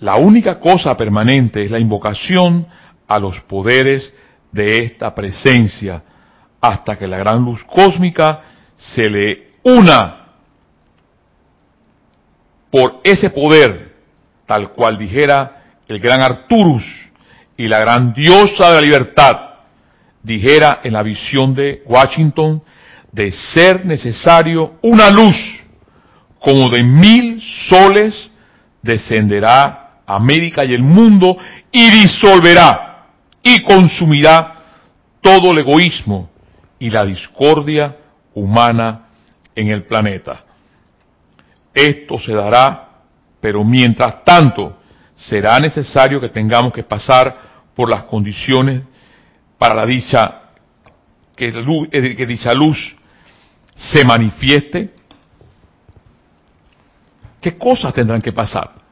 La 0.00 0.16
única 0.16 0.58
cosa 0.58 0.96
permanente 0.96 1.62
es 1.64 1.70
la 1.70 1.78
invocación 1.78 2.66
a 3.06 3.18
los 3.18 3.40
poderes 3.42 4.12
de 4.52 4.78
esta 4.78 5.14
presencia 5.14 6.02
hasta 6.60 6.96
que 6.96 7.06
la 7.06 7.18
gran 7.18 7.44
luz 7.44 7.62
cósmica 7.64 8.40
se 8.76 9.08
le 9.08 9.48
una 9.64 10.24
por 12.70 13.00
ese 13.04 13.30
poder, 13.30 13.94
tal 14.46 14.72
cual 14.72 14.98
dijera 14.98 15.62
el 15.86 16.00
gran 16.00 16.22
Arturus 16.22 16.84
y 17.56 17.68
la 17.68 17.78
gran 17.78 18.12
diosa 18.12 18.68
de 18.68 18.74
la 18.74 18.80
libertad, 18.80 19.36
dijera 20.22 20.80
en 20.82 20.92
la 20.92 21.02
visión 21.02 21.54
de 21.54 21.82
Washington, 21.86 22.62
de 23.12 23.30
ser 23.30 23.86
necesario 23.86 24.74
una 24.82 25.10
luz 25.10 25.36
como 26.40 26.68
de 26.68 26.82
mil 26.82 27.40
soles 27.68 28.30
descenderá 28.82 29.83
América 30.06 30.64
y 30.64 30.74
el 30.74 30.82
mundo 30.82 31.36
y 31.72 31.90
disolverá 31.90 33.06
y 33.42 33.62
consumirá 33.62 34.54
todo 35.20 35.52
el 35.52 35.58
egoísmo 35.58 36.30
y 36.78 36.90
la 36.90 37.04
discordia 37.04 37.96
humana 38.34 39.06
en 39.54 39.68
el 39.68 39.84
planeta. 39.84 40.44
Esto 41.72 42.18
se 42.18 42.32
dará, 42.32 42.88
pero 43.40 43.64
mientras 43.64 44.24
tanto 44.24 44.78
será 45.14 45.58
necesario 45.60 46.20
que 46.20 46.28
tengamos 46.28 46.72
que 46.72 46.82
pasar 46.82 47.36
por 47.74 47.88
las 47.88 48.04
condiciones 48.04 48.82
para 49.58 49.74
la 49.74 49.86
dicha 49.86 50.40
que, 51.36 51.48
eh, 51.90 52.14
que 52.14 52.26
dicha 52.26 52.52
luz 52.52 52.96
se 53.74 54.04
manifieste. 54.04 54.94
¿Qué 57.40 57.58
cosas 57.58 57.92
tendrán 57.92 58.22
que 58.22 58.32
pasar? 58.32 58.83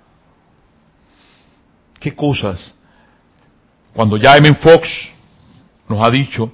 ¿Qué 2.03 2.17
cosas? 2.17 2.75
Cuando 3.95 4.17
ya 4.17 4.37
M. 4.37 4.53
Fox 4.55 4.89
nos 5.89 6.03
ha 6.03 6.11
dicho 6.11 6.51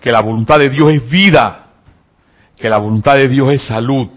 que 0.00 0.10
la 0.10 0.22
voluntad 0.22 0.58
de 0.58 0.70
Dios 0.70 0.94
es 0.94 1.10
vida, 1.10 1.66
que 2.56 2.70
la 2.70 2.78
voluntad 2.78 3.16
de 3.16 3.28
Dios 3.28 3.52
es 3.52 3.62
salud, 3.66 4.08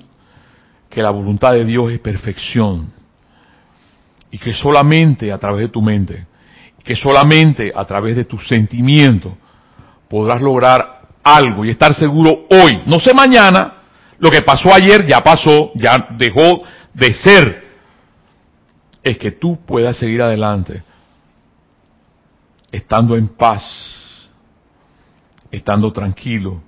que 0.89 1.01
la 1.01 1.09
voluntad 1.09 1.51
de 1.51 1.65
Dios 1.65 1.91
es 1.91 1.99
perfección, 1.99 2.89
y 4.31 4.37
que 4.37 4.53
solamente 4.53 5.29
a 5.33 5.37
través 5.37 5.59
de 5.59 5.67
tu 5.67 5.81
mente, 5.81 6.25
que 6.85 6.95
solamente 6.95 7.73
a 7.75 7.83
través 7.83 8.15
de 8.15 8.23
tus 8.23 8.47
sentimientos 8.47 9.33
podrás 10.07 10.41
lograr 10.41 11.01
algo 11.21 11.65
y 11.65 11.71
estar 11.71 11.93
seguro 11.93 12.45
hoy, 12.49 12.81
no 12.85 12.97
sé 12.97 13.13
mañana, 13.13 13.73
lo 14.19 14.31
que 14.31 14.41
pasó 14.41 14.73
ayer 14.73 15.05
ya 15.05 15.21
pasó, 15.21 15.71
ya 15.75 16.07
dejó 16.17 16.61
de 16.93 17.13
ser, 17.13 17.68
es 19.03 19.17
que 19.17 19.31
tú 19.31 19.57
puedas 19.65 19.97
seguir 19.97 20.21
adelante, 20.21 20.83
estando 22.71 23.15
en 23.15 23.29
paz, 23.29 23.63
estando 25.51 25.91
tranquilo, 25.91 26.61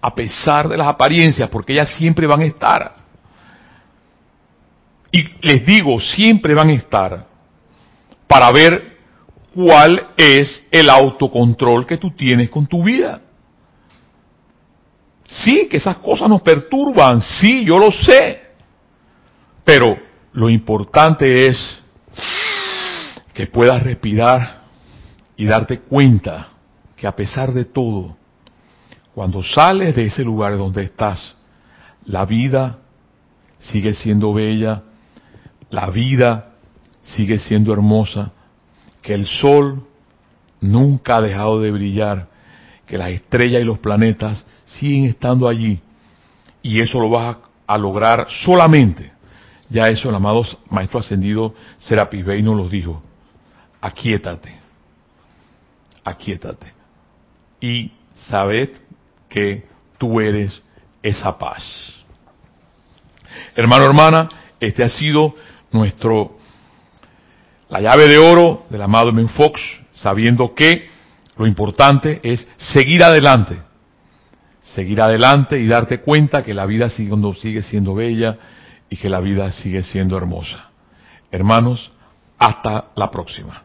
a 0.00 0.14
pesar 0.14 0.68
de 0.68 0.76
las 0.76 0.86
apariencias, 0.86 1.48
porque 1.50 1.72
ellas 1.72 1.90
siempre 1.96 2.26
van 2.26 2.40
a 2.40 2.44
estar. 2.44 2.94
Y 5.10 5.24
les 5.46 5.64
digo, 5.64 5.98
siempre 6.00 6.54
van 6.54 6.68
a 6.68 6.74
estar 6.74 7.26
para 8.26 8.52
ver 8.52 8.98
cuál 9.54 10.10
es 10.16 10.64
el 10.70 10.90
autocontrol 10.90 11.86
que 11.86 11.96
tú 11.96 12.10
tienes 12.10 12.50
con 12.50 12.66
tu 12.66 12.84
vida. 12.84 13.22
Sí, 15.24 15.66
que 15.68 15.78
esas 15.78 15.98
cosas 15.98 16.28
nos 16.28 16.42
perturban, 16.42 17.20
sí, 17.22 17.64
yo 17.64 17.78
lo 17.78 17.90
sé. 17.90 18.42
Pero 19.64 20.07
lo 20.32 20.50
importante 20.50 21.46
es 21.46 21.78
que 23.32 23.46
puedas 23.46 23.82
respirar 23.82 24.62
y 25.36 25.46
darte 25.46 25.80
cuenta 25.80 26.48
que 26.96 27.06
a 27.06 27.14
pesar 27.14 27.52
de 27.52 27.64
todo, 27.64 28.16
cuando 29.14 29.42
sales 29.42 29.94
de 29.94 30.06
ese 30.06 30.24
lugar 30.24 30.56
donde 30.56 30.82
estás, 30.82 31.34
la 32.04 32.24
vida 32.24 32.78
sigue 33.58 33.94
siendo 33.94 34.32
bella, 34.32 34.82
la 35.70 35.90
vida 35.90 36.52
sigue 37.02 37.38
siendo 37.38 37.72
hermosa, 37.72 38.32
que 39.02 39.14
el 39.14 39.26
sol 39.26 39.86
nunca 40.60 41.16
ha 41.16 41.20
dejado 41.20 41.60
de 41.60 41.70
brillar, 41.70 42.28
que 42.86 42.98
las 42.98 43.10
estrellas 43.10 43.62
y 43.62 43.64
los 43.64 43.78
planetas 43.78 44.44
siguen 44.66 45.04
estando 45.04 45.48
allí. 45.48 45.80
Y 46.62 46.80
eso 46.80 47.00
lo 47.00 47.10
vas 47.10 47.36
a, 47.66 47.78
lograr 47.78 48.26
solamente 48.44 49.12
ya 49.70 49.88
eso 49.88 50.08
el 50.08 50.14
amado 50.14 50.44
Maestro 50.70 51.00
Ascendido 51.00 51.54
Serapis 51.78 52.24
Bey 52.24 52.42
nos 52.42 52.56
lo 52.56 52.68
dijo. 52.68 53.02
Aquietate. 53.80 54.58
Aquietate. 56.04 56.72
Y 57.60 57.92
sabed 58.28 58.70
que 59.28 59.66
tú 59.98 60.20
eres 60.20 60.62
esa 61.02 61.36
paz. 61.38 61.62
Hermano, 63.54 63.84
hermana, 63.84 64.28
este 64.58 64.82
ha 64.82 64.88
sido 64.88 65.34
nuestro, 65.70 66.38
la 67.68 67.80
llave 67.80 68.08
de 68.08 68.18
oro 68.18 68.66
del 68.70 68.82
amado 68.82 69.12
Men 69.12 69.28
Fox, 69.28 69.60
sabiendo 69.94 70.54
que 70.54 70.88
lo 71.36 71.46
importante 71.46 72.20
es 72.22 72.48
seguir 72.56 73.02
adelante. 73.04 73.58
Seguir 74.62 75.00
adelante 75.00 75.58
y 75.58 75.66
darte 75.66 76.00
cuenta 76.00 76.42
que 76.42 76.54
la 76.54 76.66
vida 76.66 76.88
sigue 76.90 77.62
siendo 77.62 77.94
bella, 77.94 78.38
y 78.90 78.96
que 78.96 79.08
la 79.08 79.20
vida 79.20 79.50
sigue 79.52 79.82
siendo 79.82 80.16
hermosa. 80.16 80.70
Hermanos, 81.30 81.90
hasta 82.38 82.86
la 82.94 83.10
próxima. 83.10 83.62